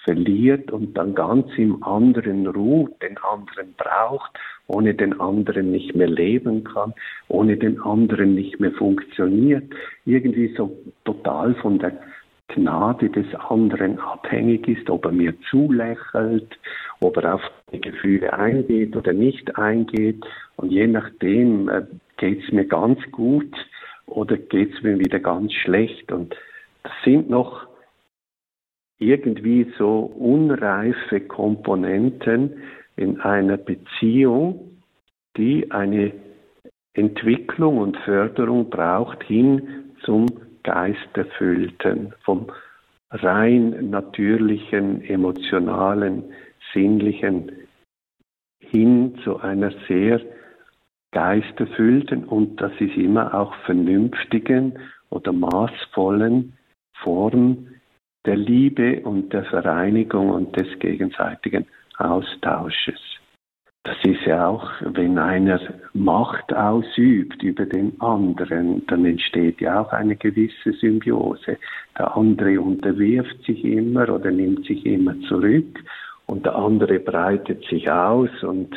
verliert 0.05 0.71
und 0.71 0.97
dann 0.97 1.15
ganz 1.15 1.47
im 1.59 1.83
anderen 1.83 2.47
ruht, 2.47 3.03
den 3.03 3.19
anderen 3.19 3.75
braucht, 3.77 4.31
ohne 4.69 4.95
den 4.95 5.21
anderen 5.21 5.73
nicht 5.73 5.95
mehr 5.95 6.09
leben 6.09 6.65
kann, 6.65 6.95
ohne 7.29 7.57
den 7.57 7.81
anderen 7.83 8.35
nicht 8.35 8.59
mehr 8.61 8.73
funktioniert, 8.73 9.65
irgendwie 10.05 10.55
so 10.57 10.75
total 11.05 11.55
von 11.57 11.79
der 11.81 11.93
Gnade 12.49 13.11
des 13.11 13.27
anderen 13.35 13.99
abhängig 13.99 14.69
ist, 14.69 14.89
ob 14.89 15.05
er 15.05 15.13
mir 15.13 15.35
zulächelt, 15.51 16.57
ob 17.01 17.17
er 17.17 17.35
auf 17.35 17.43
die 17.73 17.81
Gefühle 17.81 18.33
eingeht 18.33 18.97
oder 18.97 19.13
nicht 19.13 19.57
eingeht. 19.57 20.25
Und 20.57 20.71
je 20.71 20.87
nachdem 20.87 21.69
äh, 21.69 21.87
geht 22.17 22.45
es 22.45 22.53
mir 22.53 22.65
ganz 22.65 22.99
gut 23.11 23.55
oder 24.07 24.37
geht 24.37 24.75
es 24.75 24.83
mir 24.83 24.99
wieder 24.99 25.19
ganz 25.19 25.53
schlecht. 25.53 26.13
Und 26.13 26.37
das 26.83 26.93
sind 27.05 27.29
noch 27.29 27.67
irgendwie 28.99 29.73
so 29.79 30.01
unreife 30.01 31.21
Komponenten 31.21 32.63
in 32.97 33.21
einer 33.21 33.57
Beziehung, 33.57 34.83
die 35.37 35.71
eine 35.71 36.13
Entwicklung 36.95 37.79
und 37.79 37.97
Förderung 37.99 38.71
braucht 38.71 39.23
hin 39.25 39.93
zum 40.03 40.27
Geisterfüllten, 40.63 42.15
vom 42.25 42.47
rein 43.11 43.91
natürlichen, 43.91 45.05
emotionalen, 45.05 46.25
sinnlichen 46.77 47.51
hin 48.61 49.19
zu 49.25 49.41
einer 49.41 49.73
sehr 49.89 50.21
geisterfüllten 51.13 52.25
und 52.25 52.61
das 52.61 52.73
ist 52.79 52.97
immer 52.97 53.33
auch 53.35 53.55
vernünftigen 53.65 54.79
oder 55.09 55.33
maßvollen 55.33 56.53
Form 57.03 57.69
der 58.27 58.37
Liebe 58.37 59.01
und 59.01 59.33
der 59.33 59.45
Vereinigung 59.45 60.31
und 60.31 60.57
des 60.57 60.79
gegenseitigen 60.79 61.67
Austausches. 61.97 63.01
Das 63.85 63.97
ist 64.03 64.27
ja 64.27 64.49
auch, 64.49 64.69
wenn 64.81 65.17
einer 65.17 65.61
Macht 65.95 66.53
ausübt 66.53 67.41
über 67.45 67.67
den 67.67 67.99
anderen, 68.01 68.85
dann 68.89 69.07
entsteht 69.07 69.61
ja 69.61 69.81
auch 69.81 69.93
eine 69.93 70.17
gewisse 70.17 70.73
Symbiose. 70.73 71.57
Der 71.97 72.17
andere 72.17 72.61
unterwirft 72.61 73.45
sich 73.45 73.65
immer 73.65 74.09
oder 74.09 74.33
nimmt 74.33 74.67
sich 74.67 74.85
immer 74.85 75.15
zurück 75.29 75.79
und 76.27 76.45
der 76.45 76.57
andere 76.57 76.99
breitet 76.99 77.65
sich 77.67 77.91
aus 77.91 78.31
und 78.43 78.75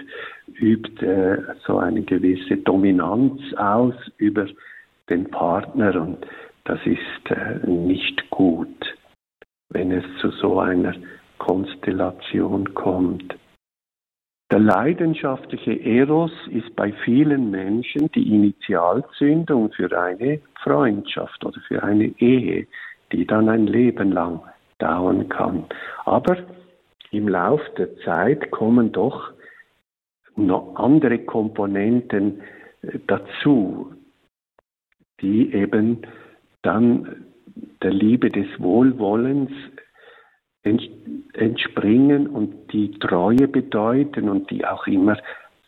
übt 0.59 1.05
äh, 1.05 1.37
so 1.65 1.77
eine 1.77 2.03
gewisse 2.03 2.57
Dominanz 2.57 3.41
aus 3.57 3.95
über 4.17 4.47
den 5.09 5.29
Partner 5.31 5.99
und 6.01 6.25
das 6.65 6.79
ist 6.85 7.31
äh, 7.31 7.67
nicht 7.67 8.29
gut, 8.29 8.95
wenn 9.69 9.91
es 9.91 10.05
zu 10.21 10.29
so 10.31 10.59
einer 10.59 10.93
Konstellation 11.39 12.73
kommt. 12.73 13.35
Der 14.51 14.59
leidenschaftliche 14.59 15.79
Eros 15.79 16.31
ist 16.49 16.75
bei 16.75 16.91
vielen 17.05 17.51
Menschen 17.51 18.11
die 18.11 18.35
Initialzündung 18.35 19.71
für 19.71 19.99
eine 19.99 20.41
Freundschaft 20.63 21.45
oder 21.45 21.59
für 21.67 21.83
eine 21.83 22.05
Ehe, 22.19 22.67
die 23.11 23.25
dann 23.25 23.47
ein 23.47 23.67
Leben 23.67 24.11
lang 24.11 24.41
dauern 24.79 25.29
kann. 25.29 25.65
Aber 26.05 26.37
im 27.11 27.27
Lauf 27.27 27.61
der 27.77 27.97
Zeit 27.99 28.51
kommen 28.51 28.91
doch 28.91 29.33
noch 30.35 30.75
andere 30.75 31.19
Komponenten 31.19 32.41
äh, 32.81 32.99
dazu, 33.07 33.93
die 35.21 35.53
eben 35.53 36.01
dann 36.61 37.25
der 37.81 37.91
Liebe 37.91 38.29
des 38.29 38.47
Wohlwollens 38.59 39.51
entspringen 40.61 42.27
und 42.27 42.71
die 42.73 42.91
Treue 42.99 43.47
bedeuten 43.47 44.29
und 44.29 44.49
die 44.51 44.65
auch 44.65 44.87
immer 44.87 45.17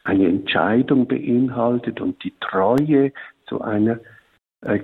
eine 0.04 0.28
Entscheidung 0.28 1.08
beinhaltet 1.08 2.02
und 2.02 2.24
die 2.24 2.34
Treue 2.40 3.14
zu 3.46 3.62
einer 3.62 4.00
äh, 4.62 4.80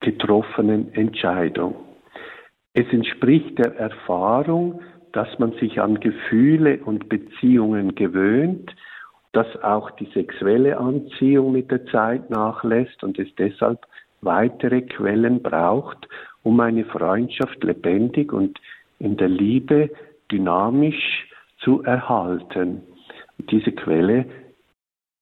getroffenen 0.00 0.92
Entscheidung. 0.94 1.74
Es 2.74 2.86
entspricht 2.92 3.58
der 3.58 3.76
Erfahrung, 3.76 4.82
dass 5.14 5.38
man 5.38 5.52
sich 5.52 5.80
an 5.80 6.00
Gefühle 6.00 6.80
und 6.84 7.08
Beziehungen 7.08 7.94
gewöhnt, 7.94 8.74
dass 9.32 9.46
auch 9.62 9.92
die 9.92 10.08
sexuelle 10.12 10.76
Anziehung 10.76 11.52
mit 11.52 11.70
der 11.70 11.86
Zeit 11.86 12.30
nachlässt 12.30 13.02
und 13.04 13.18
es 13.18 13.28
deshalb 13.36 13.78
weitere 14.22 14.82
Quellen 14.82 15.40
braucht, 15.40 16.08
um 16.42 16.58
eine 16.58 16.84
Freundschaft 16.84 17.62
lebendig 17.62 18.32
und 18.32 18.58
in 18.98 19.16
der 19.16 19.28
Liebe 19.28 19.90
dynamisch 20.32 21.28
zu 21.58 21.82
erhalten. 21.84 22.82
Diese 23.38 23.70
Quelle 23.70 24.26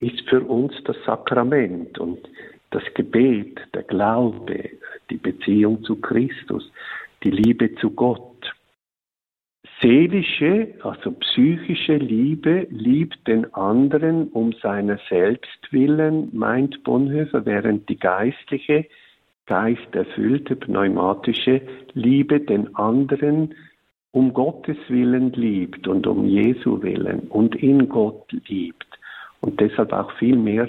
ist 0.00 0.26
für 0.28 0.40
uns 0.40 0.72
das 0.84 0.96
Sakrament 1.04 1.98
und 1.98 2.18
das 2.70 2.82
Gebet, 2.94 3.60
der 3.74 3.82
Glaube, 3.82 4.70
die 5.10 5.18
Beziehung 5.18 5.84
zu 5.84 5.96
Christus, 6.00 6.70
die 7.22 7.30
Liebe 7.30 7.74
zu 7.76 7.90
Gott. 7.90 8.31
Seelische, 9.82 10.74
also 10.84 11.10
psychische 11.10 11.96
Liebe 11.96 12.68
liebt 12.70 13.26
den 13.26 13.52
anderen 13.52 14.28
um 14.28 14.52
seiner 14.62 15.00
selbst 15.10 15.72
willen, 15.72 16.28
meint 16.32 16.84
Bonhoeffer, 16.84 17.44
während 17.46 17.88
die 17.88 17.98
geistliche, 17.98 18.86
geisterfüllte, 19.46 20.54
pneumatische 20.54 21.62
Liebe 21.94 22.38
den 22.38 22.76
anderen 22.76 23.56
um 24.12 24.32
Gottes 24.32 24.76
Willen 24.88 25.32
liebt 25.32 25.88
und 25.88 26.06
um 26.06 26.26
Jesu 26.28 26.80
Willen 26.80 27.22
und 27.28 27.56
in 27.56 27.88
Gott 27.88 28.30
liebt 28.46 28.86
und 29.40 29.58
deshalb 29.58 29.92
auch 29.92 30.12
viel 30.12 30.36
mehr 30.36 30.68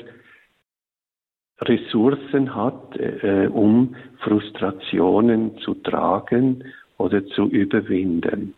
Ressourcen 1.61 2.55
hat, 2.55 2.97
äh, 2.97 3.47
um 3.47 3.95
Frustrationen 4.21 5.59
zu 5.59 5.75
tragen 5.75 6.63
oder 6.97 7.23
zu 7.27 7.47
überwinden. 7.47 8.55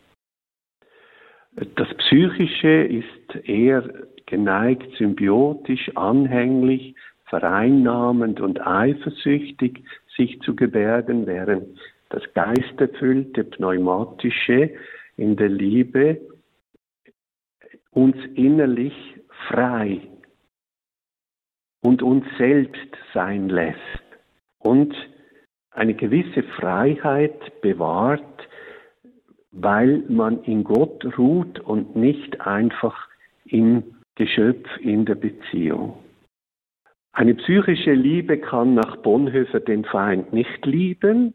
Das 1.56 1.88
Psychische 1.96 2.84
ist 2.84 3.48
eher 3.48 3.84
geneigt, 4.26 4.96
symbiotisch, 4.98 5.92
anhänglich, 5.96 6.96
vereinnahmend 7.26 8.42
und 8.42 8.66
eifersüchtig 8.66 9.84
sich 10.16 10.40
zu 10.42 10.56
gebärden, 10.56 11.26
während 11.26 11.80
das 12.10 12.24
geisterfüllte, 12.34 13.44
pneumatische 13.44 14.72
in 15.18 15.36
der 15.36 15.50
Liebe 15.50 16.20
uns 17.92 18.18
innerlich 18.36 18.94
frei 19.48 20.02
und 21.82 22.02
uns 22.02 22.26
selbst 22.38 22.98
sein 23.14 23.50
lässt 23.50 23.80
und 24.60 24.94
eine 25.72 25.94
gewisse 25.94 26.44
Freiheit 26.44 27.62
bewahrt, 27.62 28.22
weil 29.56 30.04
man 30.10 30.44
in 30.44 30.64
Gott 30.64 31.06
ruht 31.18 31.60
und 31.60 31.96
nicht 31.96 32.42
einfach 32.42 33.08
im 33.46 33.84
Geschöpf 34.16 34.68
in 34.80 35.06
der 35.06 35.16
Beziehung. 35.16 35.98
Eine 37.14 37.36
psychische 37.36 37.94
Liebe 37.94 38.38
kann 38.38 38.76
nach 38.76 38.98
Bonhoeffer 38.98 39.62
den 39.62 39.86
Feind 39.86 40.34
nicht 40.34 40.66
lieben, 40.66 41.34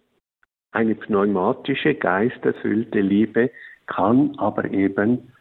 eine 0.72 0.94
pneumatische, 0.94 1.94
geisterfüllte 1.94 3.00
Liebe 3.00 3.50
kann 3.86 4.34
aber 4.38 4.70
eben 4.70 5.32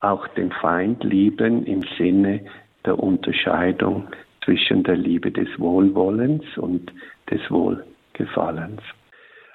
auch 0.00 0.26
den 0.28 0.50
Feind 0.50 1.04
lieben 1.04 1.66
im 1.66 1.82
Sinne 1.98 2.40
der 2.86 2.98
Unterscheidung 2.98 4.08
zwischen 4.44 4.84
der 4.84 4.96
Liebe 4.96 5.30
des 5.30 5.48
Wohlwollens 5.58 6.44
und 6.56 6.90
des 7.30 7.40
Wohlgefallens. 7.50 8.80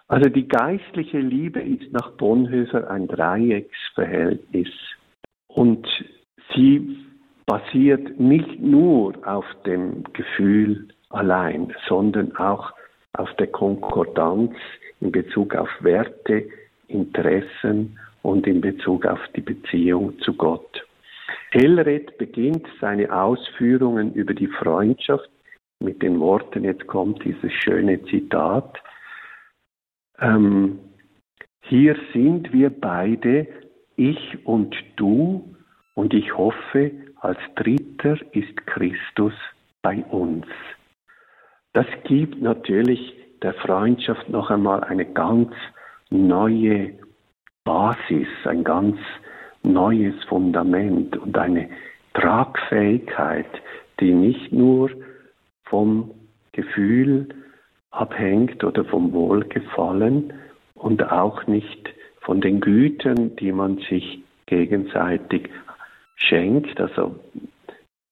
Also 0.07 0.29
die 0.29 0.47
geistliche 0.47 1.19
Liebe 1.19 1.61
ist 1.61 1.91
nach 1.91 2.11
Bonhoeffer 2.11 2.89
ein 2.89 3.07
Dreiecksverhältnis 3.07 4.69
und 5.47 5.87
sie 6.53 6.97
basiert 7.45 8.19
nicht 8.19 8.59
nur 8.59 9.15
auf 9.27 9.45
dem 9.65 10.03
Gefühl 10.13 10.87
allein, 11.09 11.73
sondern 11.87 12.35
auch 12.35 12.73
auf 13.13 13.33
der 13.35 13.47
Konkordanz 13.47 14.53
in 15.01 15.11
Bezug 15.11 15.55
auf 15.55 15.69
Werte, 15.81 16.47
Interessen 16.87 17.97
und 18.21 18.47
in 18.47 18.61
Bezug 18.61 19.05
auf 19.05 19.19
die 19.35 19.41
Beziehung 19.41 20.17
zu 20.19 20.33
Gott. 20.33 20.85
Elred 21.51 22.17
beginnt 22.17 22.65
seine 22.81 23.13
Ausführungen 23.13 24.13
über 24.13 24.33
die 24.33 24.47
Freundschaft 24.47 25.29
mit 25.79 26.01
den 26.01 26.19
Worten, 26.19 26.63
jetzt 26.63 26.87
kommt 26.87 27.23
dieses 27.23 27.51
schöne 27.51 28.03
Zitat, 28.05 28.79
ähm, 30.19 30.79
hier 31.61 31.95
sind 32.13 32.51
wir 32.53 32.69
beide, 32.69 33.47
ich 33.95 34.45
und 34.45 34.75
du, 34.95 35.55
und 35.95 36.13
ich 36.13 36.35
hoffe, 36.35 36.91
als 37.17 37.39
Dritter 37.55 38.17
ist 38.33 38.67
Christus 38.67 39.33
bei 39.81 40.03
uns. 40.05 40.45
Das 41.73 41.85
gibt 42.03 42.41
natürlich 42.41 43.13
der 43.41 43.53
Freundschaft 43.55 44.29
noch 44.29 44.49
einmal 44.49 44.83
eine 44.83 45.05
ganz 45.05 45.51
neue 46.09 46.93
Basis, 47.63 48.27
ein 48.45 48.63
ganz 48.63 48.97
neues 49.63 50.15
Fundament 50.25 51.17
und 51.17 51.37
eine 51.37 51.69
Tragfähigkeit, 52.13 53.47
die 53.99 54.13
nicht 54.13 54.51
nur 54.51 54.91
vom 55.65 56.11
Gefühl 56.51 57.29
abhängt 57.93 58.63
oder 58.63 58.83
vom 58.85 59.13
Wohlgefallen 59.13 60.33
und 60.73 61.11
auch 61.11 61.45
nicht 61.47 61.93
von 62.21 62.41
den 62.41 62.59
Gütern, 62.59 63.35
die 63.35 63.51
man 63.51 63.77
sich 63.89 64.21
gegenseitig 64.47 65.49
schenkt, 66.15 66.79
also 66.79 67.15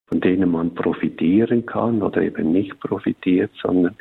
von 0.07 0.21
denen 0.21 0.51
man 0.51 0.75
profitieren 0.75 1.65
kann 1.65 2.03
oder 2.03 2.21
eben 2.21 2.51
nicht 2.51 2.79
profitiert, 2.79 3.51
sondern 3.61 3.95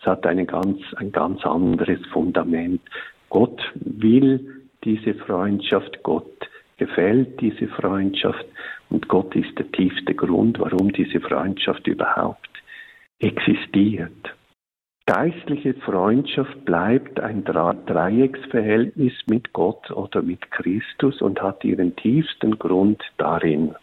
es 0.00 0.06
hat 0.06 0.26
eine 0.26 0.44
ganz, 0.44 0.80
ein 0.96 1.10
ganz 1.10 1.44
anderes 1.46 2.04
Fundament. 2.12 2.82
Gott 3.30 3.62
will 3.74 4.66
diese 4.84 5.14
Freundschaft, 5.14 6.02
Gott 6.02 6.48
gefällt 6.76 7.40
diese 7.40 7.68
Freundschaft 7.68 8.44
und 8.90 9.08
Gott 9.08 9.34
ist 9.34 9.58
der 9.58 9.70
tiefste 9.72 10.14
Grund, 10.14 10.58
warum 10.58 10.92
diese 10.92 11.20
Freundschaft 11.20 11.86
überhaupt 11.86 12.50
existiert. 13.20 14.34
Geistliche 15.06 15.74
Freundschaft 15.74 16.64
bleibt 16.64 17.20
ein 17.20 17.44
Dreiecksverhältnis 17.44 19.12
mit 19.26 19.52
Gott 19.52 19.90
oder 19.90 20.22
mit 20.22 20.50
Christus 20.50 21.20
und 21.20 21.42
hat 21.42 21.62
ihren 21.62 21.94
tiefsten 21.94 22.58
Grund 22.58 23.02
darin. 23.18 23.74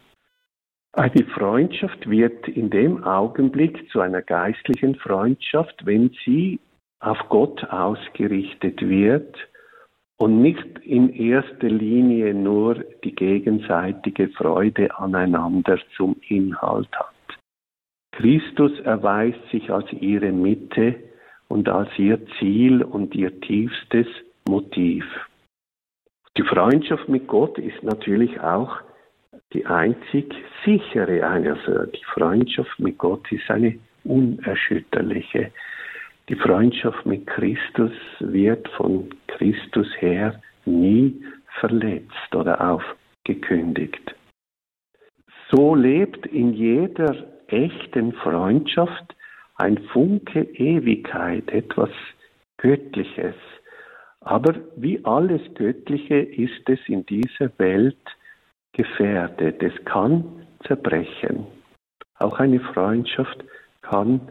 Eine 0.94 1.24
Freundschaft 1.26 2.10
wird 2.10 2.48
in 2.48 2.72
dem 2.72 3.04
Augenblick 3.04 3.88
zu 3.92 4.02
einer 4.02 4.24
geistlichen 4.24 4.96
Freundschaft, 4.96 5.86
wenn 5.86 6.10
sie 6.26 6.60
auf 7.00 7.20
Gott 7.30 7.64
ausgerichtet 7.66 8.82
wird 8.82 9.36
und 10.18 10.42
nicht 10.42 10.80
in 10.80 11.14
erster 11.14 11.70
Linie 11.70 12.34
nur 12.34 12.84
die 13.04 13.14
gegenseitige 13.14 14.30
Freude 14.30 14.98
aneinander 14.98 15.78
zum 15.96 16.16
Inhalt 16.28 16.92
hat. 16.94 17.14
Christus 18.12 18.80
erweist 18.82 19.40
sich 19.52 19.72
als 19.72 19.92
ihre 19.94 20.32
Mitte 20.32 20.96
und 21.52 21.68
als 21.68 21.90
ihr 21.98 22.18
Ziel 22.40 22.82
und 22.82 23.14
ihr 23.14 23.42
tiefstes 23.42 24.08
Motiv. 24.48 25.04
Die 26.38 26.44
Freundschaft 26.44 27.10
mit 27.10 27.28
Gott 27.28 27.58
ist 27.58 27.84
natürlich 27.84 28.40
auch 28.40 28.78
die 29.52 29.66
einzig 29.66 30.34
sichere. 30.64 31.28
Also 31.28 31.86
die 31.88 32.06
Freundschaft 32.14 32.80
mit 32.80 32.98
Gott 32.98 33.30
ist 33.34 33.52
eine 33.52 33.78
unerschütterliche. 34.06 35.52
Die 36.30 36.36
Freundschaft 36.36 37.06
mit 37.06 37.28
Christus 37.28 37.92
wird 38.20 38.66
von 38.70 39.10
Christus 39.28 39.88
her 40.00 40.42
nie 40.66 41.22
verletzt 41.60 42.34
oder 42.34 42.56
aufgekündigt. 42.62 44.16
So 45.50 45.76
lebt 45.76 46.26
in 46.28 46.54
jeder 46.54 47.14
echten 47.48 48.14
Freundschaft 48.14 49.16
ein 49.62 49.78
Funke 49.94 50.42
Ewigkeit, 50.56 51.48
etwas 51.52 51.92
Göttliches. 52.58 53.36
Aber 54.22 54.56
wie 54.76 55.06
alles 55.06 55.42
Göttliche 55.54 56.16
ist 56.16 56.68
es 56.68 56.80
in 56.88 57.06
dieser 57.06 57.52
Welt 57.60 58.04
gefährdet. 58.74 59.62
Es 59.62 59.74
kann 59.86 60.48
zerbrechen. 60.66 61.46
Auch 62.18 62.40
eine 62.40 62.60
Freundschaft 62.60 63.44
kann 63.82 64.22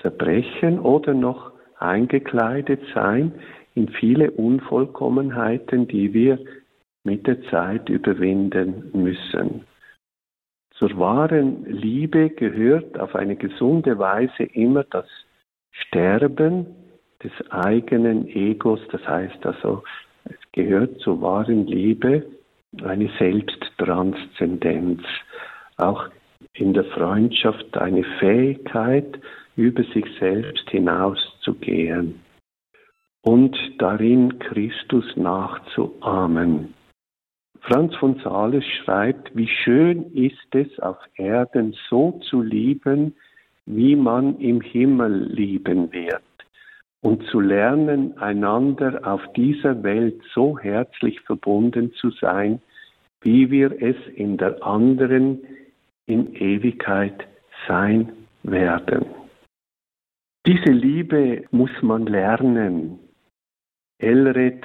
zerbrechen 0.00 0.78
oder 0.78 1.12
noch 1.12 1.52
eingekleidet 1.78 2.82
sein 2.94 3.32
in 3.74 3.88
viele 3.88 4.30
Unvollkommenheiten, 4.30 5.88
die 5.88 6.14
wir 6.14 6.38
mit 7.02 7.26
der 7.26 7.42
Zeit 7.50 7.88
überwinden 7.88 8.90
müssen. 8.92 9.64
Zur 10.82 10.98
wahren 10.98 11.64
Liebe 11.64 12.30
gehört 12.30 12.98
auf 12.98 13.14
eine 13.14 13.36
gesunde 13.36 14.00
Weise 14.00 14.42
immer 14.42 14.82
das 14.82 15.06
Sterben 15.70 16.66
des 17.22 17.30
eigenen 17.52 18.26
Egos. 18.26 18.80
Das 18.90 19.06
heißt 19.06 19.46
also, 19.46 19.84
es 20.24 20.34
gehört 20.50 20.98
zur 20.98 21.22
wahren 21.22 21.68
Liebe 21.68 22.26
eine 22.82 23.08
Selbsttranszendenz. 23.16 25.02
Auch 25.76 26.08
in 26.52 26.74
der 26.74 26.86
Freundschaft 26.86 27.76
eine 27.76 28.02
Fähigkeit, 28.18 29.20
über 29.54 29.84
sich 29.84 30.06
selbst 30.18 30.68
hinauszugehen 30.68 32.20
und 33.20 33.56
darin 33.78 34.36
Christus 34.40 35.04
nachzuahmen. 35.14 36.74
Franz 37.62 37.94
von 37.96 38.18
Sales 38.24 38.64
schreibt, 38.64 39.34
wie 39.36 39.46
schön 39.46 40.12
ist 40.14 40.54
es 40.54 40.78
auf 40.80 40.98
Erden 41.14 41.76
so 41.88 42.20
zu 42.28 42.42
lieben, 42.42 43.14
wie 43.66 43.94
man 43.94 44.38
im 44.40 44.60
Himmel 44.60 45.28
lieben 45.32 45.92
wird 45.92 46.22
und 47.02 47.24
zu 47.28 47.40
lernen, 47.40 48.18
einander 48.18 49.00
auf 49.04 49.20
dieser 49.34 49.82
Welt 49.84 50.20
so 50.34 50.58
herzlich 50.58 51.20
verbunden 51.20 51.92
zu 51.94 52.10
sein, 52.10 52.60
wie 53.20 53.50
wir 53.50 53.80
es 53.80 53.96
in 54.16 54.36
der 54.36 54.60
anderen 54.64 55.40
in 56.06 56.34
Ewigkeit 56.34 57.26
sein 57.68 58.12
werden. 58.42 59.06
Diese 60.46 60.72
Liebe 60.72 61.44
muss 61.52 61.70
man 61.82 62.06
lernen. 62.06 62.98
Elred 63.98 64.64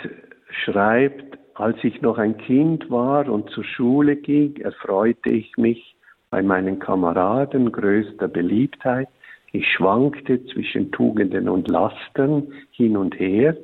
schreibt, 0.49 1.37
als 1.59 1.83
ich 1.83 2.01
noch 2.01 2.17
ein 2.17 2.37
Kind 2.37 2.89
war 2.91 3.27
und 3.27 3.49
zur 3.49 3.63
Schule 3.63 4.15
ging, 4.15 4.55
erfreute 4.57 5.29
ich 5.29 5.57
mich 5.57 5.95
bei 6.29 6.41
meinen 6.41 6.79
Kameraden 6.79 7.71
größter 7.71 8.27
Beliebtheit. 8.27 9.07
Ich 9.53 9.67
schwankte 9.71 10.45
zwischen 10.47 10.91
Tugenden 10.91 11.49
und 11.49 11.67
Lasten 11.67 12.53
hin 12.71 12.95
und 12.95 13.19
her, 13.19 13.57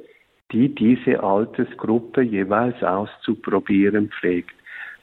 die 0.51 0.73
diese 0.73 1.21
Altersgruppe 1.21 2.21
jeweils 2.21 2.81
auszuprobieren 2.83 4.09
pflegt. 4.09 4.55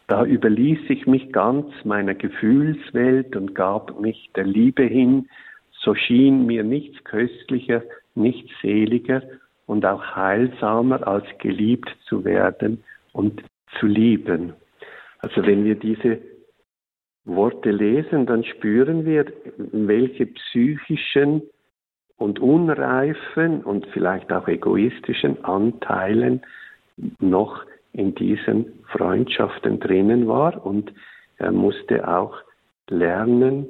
Da 0.09 0.24
überließ 0.24 0.80
ich 0.88 1.07
mich 1.07 1.32
ganz 1.32 1.68
meiner 1.84 2.14
Gefühlswelt 2.14 3.36
und 3.36 3.55
gab 3.55 4.01
mich 4.01 4.30
der 4.34 4.45
Liebe 4.45 4.82
hin, 4.82 5.28
so 5.70 5.95
schien 5.95 6.47
mir 6.47 6.64
nichts 6.64 7.05
köstlicher, 7.05 7.82
nichts 8.14 8.51
seliger 8.61 9.22
und 9.70 9.86
auch 9.86 10.02
heilsamer, 10.16 11.06
als 11.06 11.24
geliebt 11.38 11.88
zu 12.08 12.24
werden 12.24 12.82
und 13.12 13.40
zu 13.78 13.86
lieben. 13.86 14.52
Also 15.20 15.46
wenn 15.46 15.64
wir 15.64 15.76
diese 15.76 16.18
Worte 17.24 17.70
lesen, 17.70 18.26
dann 18.26 18.42
spüren 18.42 19.04
wir, 19.04 19.26
welche 19.56 20.26
psychischen 20.26 21.42
und 22.16 22.40
unreifen 22.40 23.62
und 23.62 23.86
vielleicht 23.92 24.32
auch 24.32 24.48
egoistischen 24.48 25.44
Anteilen 25.44 26.42
noch 27.20 27.64
in 27.92 28.16
diesen 28.16 28.72
Freundschaften 28.88 29.78
drinnen 29.78 30.26
war 30.26 30.66
und 30.66 30.92
er 31.36 31.52
musste 31.52 32.08
auch 32.08 32.34
lernen, 32.88 33.68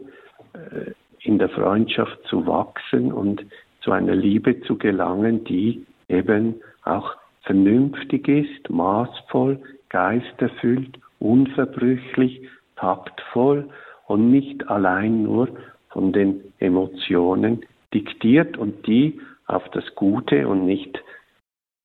äh, 0.54 0.92
in 1.20 1.38
der 1.38 1.50
Freundschaft 1.50 2.18
zu 2.24 2.46
wachsen 2.46 3.12
und 3.12 3.44
zu 3.80 3.92
einer 3.92 4.14
Liebe 4.14 4.60
zu 4.62 4.76
gelangen, 4.76 5.44
die 5.44 5.86
eben 6.08 6.56
auch 6.84 7.16
vernünftig 7.42 8.28
ist, 8.28 8.70
maßvoll, 8.70 9.58
geisterfüllt, 9.88 10.98
unverbrüchlich, 11.18 12.48
taktvoll 12.76 13.68
und 14.06 14.30
nicht 14.30 14.68
allein 14.68 15.22
nur 15.22 15.48
von 15.88 16.12
den 16.12 16.52
Emotionen 16.58 17.64
diktiert 17.92 18.56
und 18.56 18.86
die 18.86 19.20
auf 19.46 19.68
das 19.70 19.84
Gute 19.94 20.46
und 20.46 20.64
nicht 20.64 21.02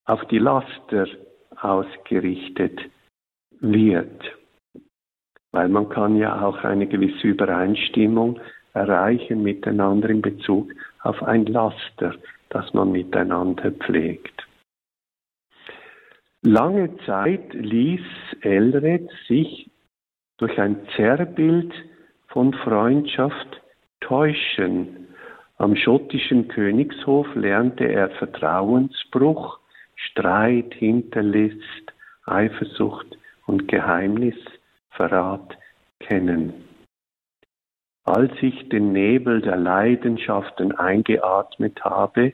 auf 0.06 0.24
die 0.28 0.38
Laster 0.38 1.08
ausgerichtet 1.60 2.80
wird. 3.60 4.22
Weil 5.52 5.70
man 5.70 5.89
kann 5.89 6.16
ja 6.18 6.46
auch 6.46 6.64
eine 6.64 6.86
gewisse 6.86 7.28
Übereinstimmung 7.28 8.39
erreichen 8.74 9.41
miteinander 9.41 10.10
in 10.10 10.22
Bezug 10.22 10.72
auf 11.06 11.22
ein 11.24 11.45
Laster, 11.45 12.16
das 12.49 12.74
man 12.74 12.91
miteinander 12.91 13.72
pflegt. 13.72 14.45
Lange 16.41 16.95
Zeit 17.06 17.53
ließ 17.53 18.01
Elred 18.41 19.10
sich 19.28 19.70
durch 20.38 20.60
ein 20.60 20.88
Zerrbild 20.95 21.74
von 22.28 22.53
Freundschaft 22.53 23.62
täuschen. 24.01 25.08
Am 25.58 25.76
schottischen 25.76 26.47
Königshof 26.47 27.28
lernte 27.36 27.86
er 27.86 28.10
Vertrauensbruch, 28.10 29.60
Streit, 29.95 30.74
Hinterlist, 30.74 31.93
Eifersucht 32.26 33.18
und 33.45 33.68
Geheimnisverrat 33.68 35.58
kennen. 35.99 36.64
Als 38.06 38.32
ich 38.41 38.70
den 38.70 38.93
Nebel 38.93 39.41
der 39.41 39.58
Leidenschaften 39.58 40.72
eingeatmet 40.74 41.84
habe, 41.84 42.34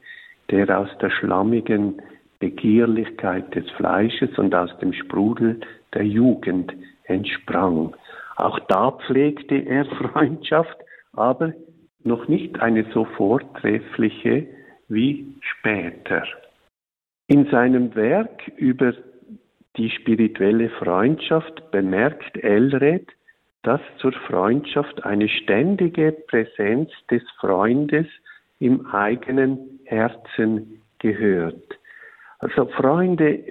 der 0.50 0.78
aus 0.78 0.90
der 1.02 1.10
schlammigen 1.10 2.02
Begierlichkeit 2.40 3.56
des 3.56 3.70
Fleisches 3.72 4.38
und 4.38 4.54
aus 4.54 4.78
dem 4.80 4.92
Sprudel 4.92 5.62
der 5.94 6.06
Jugend 6.06 6.74
entsprang. 7.06 7.96
Auch 8.36 8.60
da 8.68 8.92
pflegte 8.92 9.56
er 9.56 9.86
Freundschaft, 10.14 10.78
aber 11.14 11.54
noch 12.04 12.28
nicht 12.28 12.60
eine 12.60 12.86
so 12.94 13.06
vortreffliche 13.06 14.48
wie 14.90 15.26
später. 15.40 16.24
In 17.28 17.46
seinem 17.50 17.96
Werk 17.96 18.52
über 18.58 18.94
die 19.78 19.90
spirituelle 19.90 20.70
Freundschaft 20.72 21.72
bemerkt 21.72 22.36
Elred, 22.44 23.08
dass 23.64 23.82
zur 23.98 24.14
Freundschaft 24.14 25.04
eine 25.06 25.30
ständige 25.30 26.12
Präsenz 26.12 26.90
des 27.10 27.22
Freundes 27.40 28.08
im 28.60 28.86
eigenen 28.88 29.80
Herzen 29.86 30.82
gehört. 31.00 31.78
Also 32.40 32.66
Freunde 32.68 33.44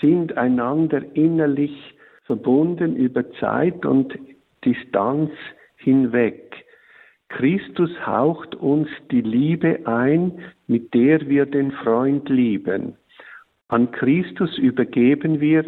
sind 0.00 0.36
einander 0.36 1.02
innerlich 1.14 1.94
verbunden 2.24 2.96
über 2.96 3.30
Zeit 3.32 3.84
und 3.84 4.18
Distanz 4.64 5.30
hinweg. 5.76 6.64
Christus 7.28 7.90
haucht 8.06 8.54
uns 8.54 8.88
die 9.10 9.22
Liebe 9.22 9.80
ein, 9.86 10.40
mit 10.66 10.92
der 10.92 11.28
wir 11.28 11.46
den 11.46 11.72
Freund 11.72 12.28
lieben. 12.28 12.96
An 13.68 13.90
Christus 13.90 14.58
übergeben 14.58 15.40
wir 15.40 15.64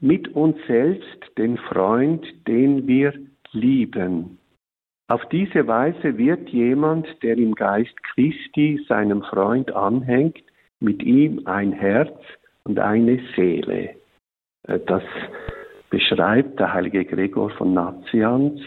mit 0.00 0.34
uns 0.34 0.56
selbst 0.66 1.38
den 1.38 1.58
Freund, 1.58 2.26
den 2.48 2.86
wir 2.86 3.12
lieben. 3.52 4.38
Auf 5.08 5.28
diese 5.30 5.66
Weise 5.66 6.16
wird 6.16 6.48
jemand, 6.50 7.06
der 7.22 7.36
im 7.36 7.54
Geist 7.54 7.94
Christi 8.02 8.84
seinem 8.88 9.22
Freund 9.22 9.70
anhängt, 9.72 10.42
mit 10.80 11.02
ihm 11.02 11.42
ein 11.46 11.72
Herz 11.72 12.18
und 12.64 12.78
eine 12.78 13.20
Seele. 13.36 13.90
Äh, 14.66 14.78
das 14.86 15.02
beschreibt 15.90 16.58
der 16.58 16.72
heilige 16.72 17.04
Gregor 17.04 17.50
von 17.50 17.74
Nazianz 17.74 18.60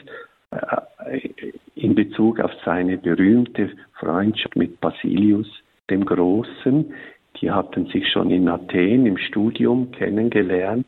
äh, 0.51 1.29
in 1.75 1.95
Bezug 1.95 2.39
auf 2.39 2.51
seine 2.63 2.97
berühmte 2.97 3.71
Freundschaft 3.99 4.55
mit 4.55 4.79
Basilius 4.79 5.47
dem 5.89 6.05
Großen. 6.05 6.93
Die 7.41 7.51
hatten 7.51 7.87
sich 7.87 8.07
schon 8.11 8.29
in 8.29 8.47
Athen 8.47 9.05
im 9.05 9.17
Studium 9.17 9.91
kennengelernt 9.91 10.87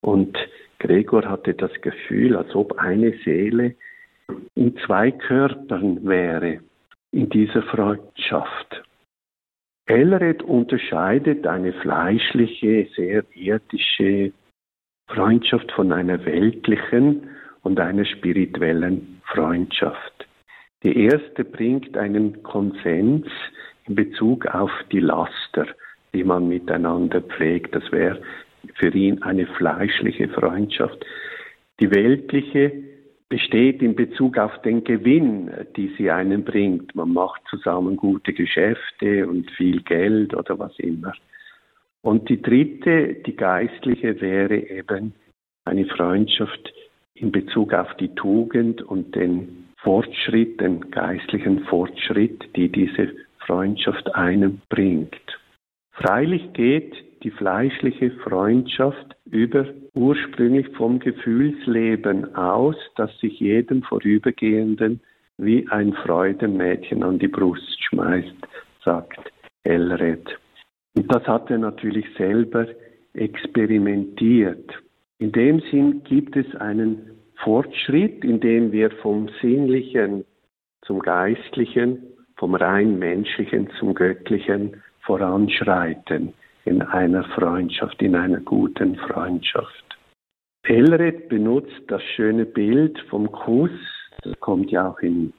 und 0.00 0.36
Gregor 0.78 1.28
hatte 1.28 1.54
das 1.54 1.72
Gefühl, 1.82 2.36
als 2.36 2.54
ob 2.54 2.78
eine 2.78 3.12
Seele 3.24 3.74
in 4.54 4.76
zwei 4.86 5.10
Körpern 5.10 6.06
wäre 6.06 6.60
in 7.12 7.28
dieser 7.28 7.62
Freundschaft. 7.62 8.82
Elred 9.86 10.42
unterscheidet 10.42 11.46
eine 11.46 11.72
fleischliche, 11.72 12.88
sehr 12.94 13.24
irdische 13.34 14.32
Freundschaft 15.08 15.72
von 15.72 15.92
einer 15.92 16.24
weltlichen 16.24 17.28
und 17.62 17.80
einer 17.80 18.04
spirituellen 18.04 19.20
Freundschaft. 19.24 20.26
Die 20.82 20.96
erste 20.96 21.44
bringt 21.44 21.96
einen 21.96 22.42
Konsens 22.42 23.26
in 23.86 23.96
Bezug 23.96 24.46
auf 24.46 24.70
die 24.92 25.00
Laster, 25.00 25.66
die 26.14 26.24
man 26.24 26.48
miteinander 26.48 27.20
pflegt. 27.20 27.74
Das 27.74 27.90
wäre 27.90 28.22
für 28.74 28.94
ihn 28.94 29.22
eine 29.22 29.46
fleischliche 29.46 30.28
Freundschaft. 30.28 31.04
Die 31.80 31.90
weltliche 31.90 32.72
besteht 33.28 33.80
in 33.80 33.94
Bezug 33.94 34.38
auf 34.38 34.60
den 34.62 34.82
Gewinn, 34.84 35.50
die 35.76 35.94
sie 35.96 36.10
einem 36.10 36.44
bringt. 36.44 36.94
Man 36.94 37.12
macht 37.12 37.40
zusammen 37.48 37.96
gute 37.96 38.32
Geschäfte 38.32 39.26
und 39.28 39.50
viel 39.52 39.82
Geld 39.82 40.34
oder 40.34 40.58
was 40.58 40.76
immer. 40.78 41.12
Und 42.02 42.28
die 42.28 42.42
dritte, 42.42 43.14
die 43.26 43.36
geistliche, 43.36 44.20
wäre 44.20 44.56
eben 44.56 45.14
eine 45.64 45.86
Freundschaft 45.86 46.72
in 47.14 47.30
Bezug 47.30 47.72
auf 47.72 47.94
die 47.98 48.14
Tugend 48.14 48.82
und 48.82 49.14
den 49.14 49.68
Fortschritt, 49.76 50.60
den 50.60 50.90
geistlichen 50.90 51.60
Fortschritt, 51.64 52.44
die 52.56 52.68
diese 52.68 53.12
Freundschaft 53.38 54.14
einem 54.14 54.60
bringt. 54.68 55.14
Freilich 55.92 56.52
geht 56.52 56.94
die 57.22 57.30
fleischliche 57.30 58.10
Freundschaft 58.22 59.16
über 59.30 59.66
ursprünglich 59.94 60.68
vom 60.76 60.98
Gefühlsleben 60.98 62.34
aus, 62.34 62.76
das 62.96 63.10
sich 63.18 63.38
jedem 63.40 63.82
Vorübergehenden 63.82 65.00
wie 65.36 65.66
ein 65.68 65.92
Freudemädchen 65.92 67.02
an 67.02 67.18
die 67.18 67.28
Brust 67.28 67.82
schmeißt, 67.84 68.34
sagt 68.84 69.32
Elred. 69.64 70.38
Und 70.96 71.12
das 71.12 71.26
hat 71.26 71.50
er 71.50 71.58
natürlich 71.58 72.06
selber 72.16 72.66
experimentiert. 73.14 74.70
In 75.18 75.32
dem 75.32 75.60
Sinn 75.70 76.02
gibt 76.04 76.36
es 76.36 76.54
einen 76.56 77.10
Fortschritt, 77.36 78.24
in 78.24 78.40
dem 78.40 78.72
wir 78.72 78.90
vom 79.02 79.28
Sinnlichen 79.40 80.24
zum 80.82 81.00
Geistlichen, 81.00 82.02
vom 82.36 82.54
rein 82.54 82.98
Menschlichen 82.98 83.68
zum 83.78 83.94
Göttlichen 83.94 84.82
voranschreiten 85.00 86.34
in 86.64 86.82
einer 86.82 87.24
Freundschaft, 87.24 88.00
in 88.02 88.14
einer 88.14 88.40
guten 88.40 88.96
Freundschaft. 88.96 89.84
Elred 90.64 91.28
benutzt 91.28 91.82
das 91.88 92.02
schöne 92.14 92.44
Bild 92.44 92.98
vom 93.08 93.30
Kuss, 93.32 93.70
das 94.22 94.38
kommt 94.40 94.70
ja 94.70 94.88
auch 94.88 95.00
im 95.00 95.32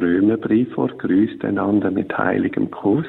Römerbrief 0.00 0.72
vor, 0.74 0.88
grüßt 0.88 1.44
einander 1.44 1.90
mit 1.90 2.16
heiligem 2.16 2.70
Kuss. 2.70 3.06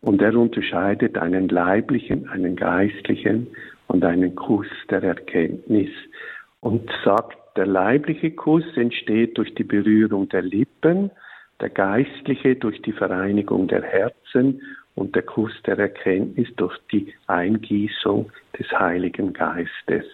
Und 0.00 0.20
er 0.20 0.34
unterscheidet 0.34 1.16
einen 1.18 1.48
leiblichen, 1.48 2.28
einen 2.28 2.56
geistlichen 2.56 3.48
und 3.86 4.04
einen 4.04 4.34
Kuss 4.34 4.66
der 4.90 5.02
Erkenntnis 5.02 5.90
und 6.60 6.90
sagt, 7.04 7.38
der 7.56 7.66
leibliche 7.66 8.32
Kuss 8.32 8.64
entsteht 8.76 9.36
durch 9.38 9.54
die 9.54 9.64
Berührung 9.64 10.28
der 10.30 10.42
Lippen, 10.42 11.10
der 11.60 11.68
geistliche 11.68 12.56
durch 12.56 12.80
die 12.82 12.92
Vereinigung 12.92 13.68
der 13.68 13.82
Herzen 13.82 14.60
und 14.94 15.14
der 15.14 15.22
Kuss 15.22 15.52
der 15.66 15.78
Erkenntnis 15.78 16.48
durch 16.56 16.76
die 16.90 17.12
Eingießung 17.26 18.30
des 18.58 18.70
Heiligen 18.72 19.32
Geistes. 19.32 20.04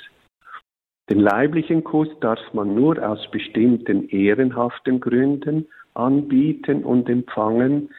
Den 1.10 1.20
leiblichen 1.20 1.84
Kuss 1.84 2.08
darf 2.20 2.40
man 2.52 2.74
nur 2.74 2.98
aus 3.06 3.30
bestimmten 3.30 4.08
ehrenhaften 4.10 5.00
Gründen 5.00 5.66
anbieten 5.94 6.84
und 6.84 7.08
empfangen. 7.08 7.90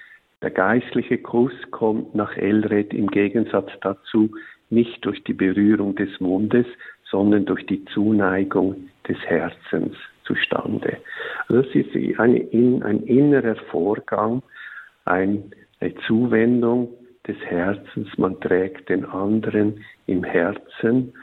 Der 0.42 0.52
geistliche 0.52 1.18
Kuss 1.18 1.54
kommt 1.72 2.16
nach 2.16 2.38
Elred 2.38 2.94
im 2.94 3.08
Gegensatz 3.08 3.72
dazu 3.82 4.30
nicht 4.70 5.04
durch 5.04 5.24
die 5.24 5.34
Berührung 5.34 5.96
des 5.96 6.20
Mundes, 6.20 6.68
sondern 7.10 7.46
durch 7.46 7.66
die 7.66 7.84
Zuneigung 7.86 8.90
des 9.08 9.18
Herzens 9.26 9.96
zustande. 10.24 10.98
Das 11.50 11.66
ist 11.74 11.96
ein, 12.20 12.84
ein 12.84 13.04
innerer 13.04 13.56
Vorgang, 13.72 14.44
ein 15.06 15.52
eine 15.80 15.96
Zuwendung 16.08 16.90
des 17.28 17.38
Herzens, 17.46 18.08
man 18.18 18.40
trägt 18.40 18.90
den 18.90 19.06
anderen 19.06 19.84
im 20.08 20.24
Herzen 20.24 21.14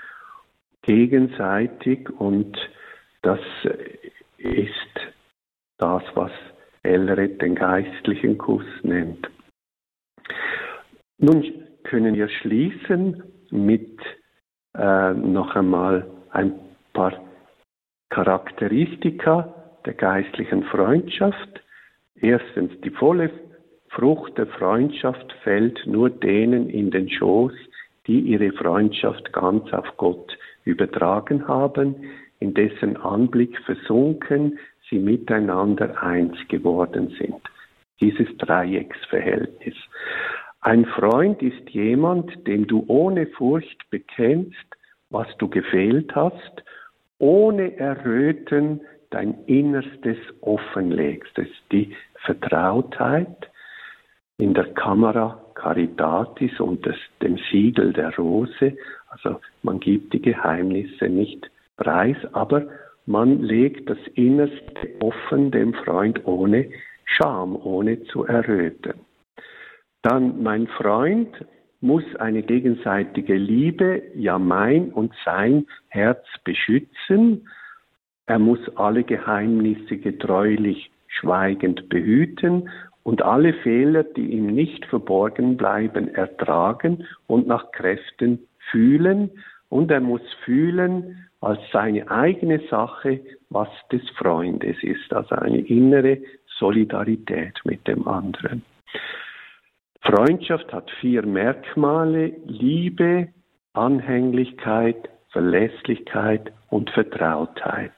gegenseitig 0.83 2.09
und 2.11 2.57
das 3.23 3.41
ist 4.39 4.73
das, 5.79 6.03
was 6.15 6.31
Elred 6.83 7.43
den 7.43 7.57
geistlichen 7.57 8.39
Kuss 8.39 8.65
nennt. 8.83 9.29
Nun 11.19 11.45
können 11.83 12.15
wir 12.15 12.29
schließen 12.29 13.23
mit 13.51 13.99
äh, 14.77 15.13
noch 15.13 15.57
einmal 15.57 16.09
ein 16.31 16.53
paar 16.93 17.21
Charakteristika 18.11 19.53
der 19.85 19.95
geistlichen 19.95 20.65
Freundschaft. 20.65 21.63
Erstens 22.17 22.81
die 22.83 22.91
volle 22.91 23.31
Frucht 23.97 24.37
der 24.37 24.47
Freundschaft 24.47 25.33
fällt 25.43 25.87
nur 25.87 26.11
denen 26.11 26.69
in 26.69 26.91
den 26.91 27.09
Schoß, 27.09 27.55
die 28.07 28.21
ihre 28.21 28.53
Freundschaft 28.53 29.33
ganz 29.33 29.73
auf 29.73 29.97
Gott 29.97 30.37
übertragen 30.65 31.49
haben, 31.49 31.95
in 32.39 32.53
dessen 32.53 32.99
Anblick 32.99 33.59
versunken 33.65 34.59
sie 34.91 34.99
miteinander 34.99 36.03
eins 36.03 36.37
geworden 36.49 37.17
sind. 37.19 37.41
Dieses 37.99 38.29
Dreiecksverhältnis. 38.37 39.75
Ein 40.61 40.85
Freund 40.85 41.41
ist 41.43 41.71
jemand, 41.71 42.47
dem 42.47 42.67
du 42.67 42.85
ohne 42.89 43.27
Furcht 43.27 43.89
bekennst, 43.89 44.77
was 45.09 45.27
du 45.39 45.49
gefehlt 45.49 46.15
hast, 46.15 46.65
ohne 47.19 47.75
Erröten 47.79 48.83
dein 49.09 49.39
Innerstes 49.47 50.19
offenlegst. 50.43 51.31
Das 51.39 51.47
ist 51.47 51.73
die 51.73 51.97
Vertrautheit, 52.27 53.49
in 54.39 54.55
der 54.55 54.73
Kamera 54.75 55.43
Caritatis 55.55 56.61
unter 56.61 56.95
dem 57.23 57.39
Siegel 57.51 57.93
der 57.93 58.15
Rose. 58.17 58.77
Also 59.09 59.41
man 59.63 59.81
gibt 59.81 60.13
die 60.13 60.21
Geheimnisse 60.21 61.09
nicht 61.09 61.51
preis, 61.77 62.17
aber 62.33 62.67
man 63.07 63.43
legt 63.43 63.89
das 63.89 63.99
Innerste 64.15 64.89
offen 65.01 65.51
dem 65.51 65.73
Freund 65.73 66.27
ohne 66.27 66.69
Scham, 67.05 67.57
ohne 67.57 68.03
zu 68.05 68.25
erröten. 68.25 68.95
Dann 70.03 70.43
mein 70.43 70.67
Freund 70.67 71.31
muss 71.81 72.05
eine 72.17 72.43
gegenseitige 72.43 73.35
Liebe, 73.35 74.03
ja 74.15 74.39
mein 74.39 74.91
und 74.93 75.13
sein 75.25 75.67
Herz 75.89 76.25
beschützen. 76.45 77.49
Er 78.27 78.39
muss 78.39 78.59
alle 78.77 79.05
Geheimnisse 79.05 79.99
getreulich 79.99 80.91
schweigend 81.07 81.89
behüten 81.89 82.69
und 83.07 83.23
alle 83.23 83.53
Fehler, 83.53 84.03
die 84.03 84.33
ihm 84.33 84.49
nicht 84.49 84.85
verborgen 84.87 85.57
bleiben, 85.57 86.13
ertragen 86.13 87.07
und 87.29 87.47
nach 87.47 87.71
Kräften 87.71 88.41
fühlen. 88.73 89.31
Und 89.69 89.93
er 89.93 90.01
muss 90.01 90.23
fühlen 90.45 91.29
als 91.41 91.61
seine 91.73 92.11
eigene 92.11 92.59
Sache, 92.69 93.21
was 93.49 93.69
des 93.93 94.03
Freundes 94.19 94.83
ist, 94.83 95.13
also 95.13 95.37
eine 95.37 95.61
innere 95.61 96.19
Solidarität 96.59 97.61
mit 97.63 97.87
dem 97.87 98.09
anderen. 98.09 98.65
Freundschaft 100.03 100.73
hat 100.73 100.91
vier 101.01 101.25
Merkmale, 101.25 102.33
Liebe, 102.47 103.29
Anhänglichkeit, 103.73 105.09
Verlässlichkeit 105.31 106.53
und 106.71 106.91
Vertrautheit. 106.91 107.95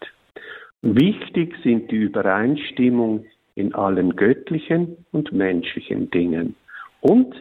Wichtig 0.82 1.56
sind 1.62 1.90
die 1.90 1.96
Übereinstimmung 1.96 3.24
in 3.58 3.74
allen 3.74 4.14
göttlichen 4.14 5.04
und 5.10 5.32
menschlichen 5.32 6.10
Dingen. 6.12 6.54
Und 7.00 7.34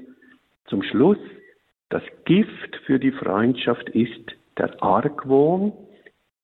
zum 0.66 0.82
Schluss, 0.82 1.20
das 1.90 2.02
Gift 2.26 2.76
für 2.88 2.98
die 3.00 3.12
Freundschaft 3.12 3.88
ist 3.90 4.36
der 4.58 4.82
Argwohn, 4.82 5.74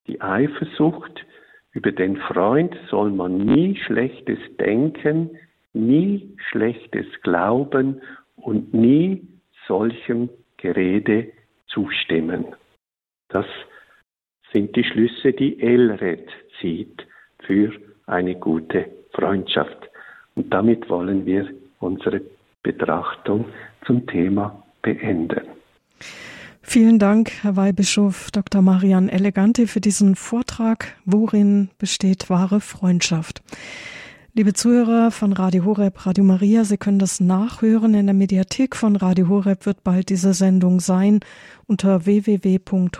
die 0.05 0.21
Eifersucht. 0.21 1.25
Über 1.71 1.91
den 1.91 2.17
Freund 2.17 2.77
soll 2.91 3.09
man 3.09 3.37
nie 3.37 3.75
Schlechtes 3.75 4.37
denken, 4.59 5.31
nie 5.73 6.35
Schlechtes 6.49 7.07
glauben 7.23 7.99
und 8.35 8.75
nie 8.75 9.27
solchem 9.67 10.29
Gerede 10.57 11.31
zustimmen. 11.65 12.45
Das 13.29 13.47
sind 14.51 14.75
die 14.75 14.83
Schlüsse, 14.83 15.33
die 15.33 15.59
Elred 15.59 16.29
zieht 16.61 17.07
für 17.39 17.73
eine 18.05 18.35
gute 18.35 19.02
Freundschaft. 19.13 19.89
Und 20.35 20.53
damit 20.53 20.89
wollen 20.89 21.25
wir 21.25 21.47
unsere 21.79 22.21
Betrachtung 22.63 23.45
zum 23.85 24.05
Thema 24.07 24.63
beenden. 24.81 25.41
Vielen 26.61 26.97
Dank, 26.97 27.43
Herr 27.43 27.57
Weihbischof 27.57 28.31
Dr. 28.31 28.61
Marian 28.61 29.09
Elegante, 29.09 29.67
für 29.67 29.81
diesen 29.81 30.15
Vortrag. 30.15 30.95
Worin 31.05 31.69
besteht 31.77 32.29
wahre 32.29 32.61
Freundschaft? 32.61 33.43
Liebe 34.33 34.53
Zuhörer 34.53 35.11
von 35.11 35.33
Radio 35.33 35.65
Horeb, 35.65 36.07
Radio 36.07 36.23
Maria, 36.23 36.63
Sie 36.63 36.77
können 36.77 36.97
das 36.97 37.19
nachhören. 37.19 37.93
In 37.93 38.07
der 38.07 38.15
Mediathek 38.15 38.75
von 38.75 38.95
Radio 38.95 39.27
Horeb 39.27 39.67
wird 39.67 39.83
bald 39.83 40.09
diese 40.09 40.33
Sendung 40.33 40.79
sein 40.79 41.19
unter 41.67 42.07
www.horeb.org, 42.07 42.93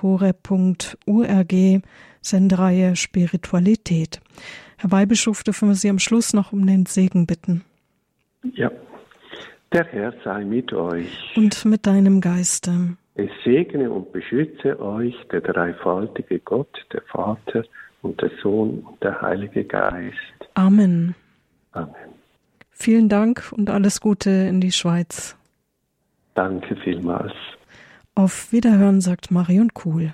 Sendereihe 2.21 2.95
Spiritualität. 2.95 4.21
Herr 4.83 4.91
Weihbischof, 4.91 5.43
dürfen 5.43 5.69
wir 5.69 5.75
Sie 5.75 5.89
am 5.89 5.97
Schluss 5.97 6.33
noch 6.33 6.51
um 6.51 6.67
den 6.67 6.85
Segen 6.85 7.25
bitten. 7.25 7.63
Ja, 8.53 8.69
der 9.71 9.85
Herr 9.85 10.13
sei 10.25 10.43
mit 10.43 10.73
euch. 10.73 11.07
Und 11.37 11.63
mit 11.63 11.87
deinem 11.87 12.19
Geiste. 12.19 12.97
Es 13.15 13.29
segne 13.45 13.89
und 13.89 14.11
beschütze 14.11 14.77
euch 14.81 15.15
der 15.31 15.39
dreifaltige 15.39 16.37
Gott, 16.39 16.85
der 16.91 17.01
Vater 17.03 17.63
und 18.01 18.21
der 18.21 18.29
Sohn 18.41 18.79
und 18.79 19.01
der 19.01 19.21
Heilige 19.21 19.63
Geist. 19.63 20.17
Amen. 20.55 21.15
Amen. 21.71 21.93
Vielen 22.71 23.07
Dank 23.07 23.53
und 23.55 23.69
alles 23.69 24.01
Gute 24.01 24.31
in 24.31 24.59
die 24.59 24.73
Schweiz. 24.73 25.37
Danke 26.35 26.75
vielmals. 26.75 27.31
Auf 28.15 28.51
Wiederhören 28.51 28.99
sagt 28.99 29.31
Marion 29.31 29.73
Kuhl. 29.73 30.13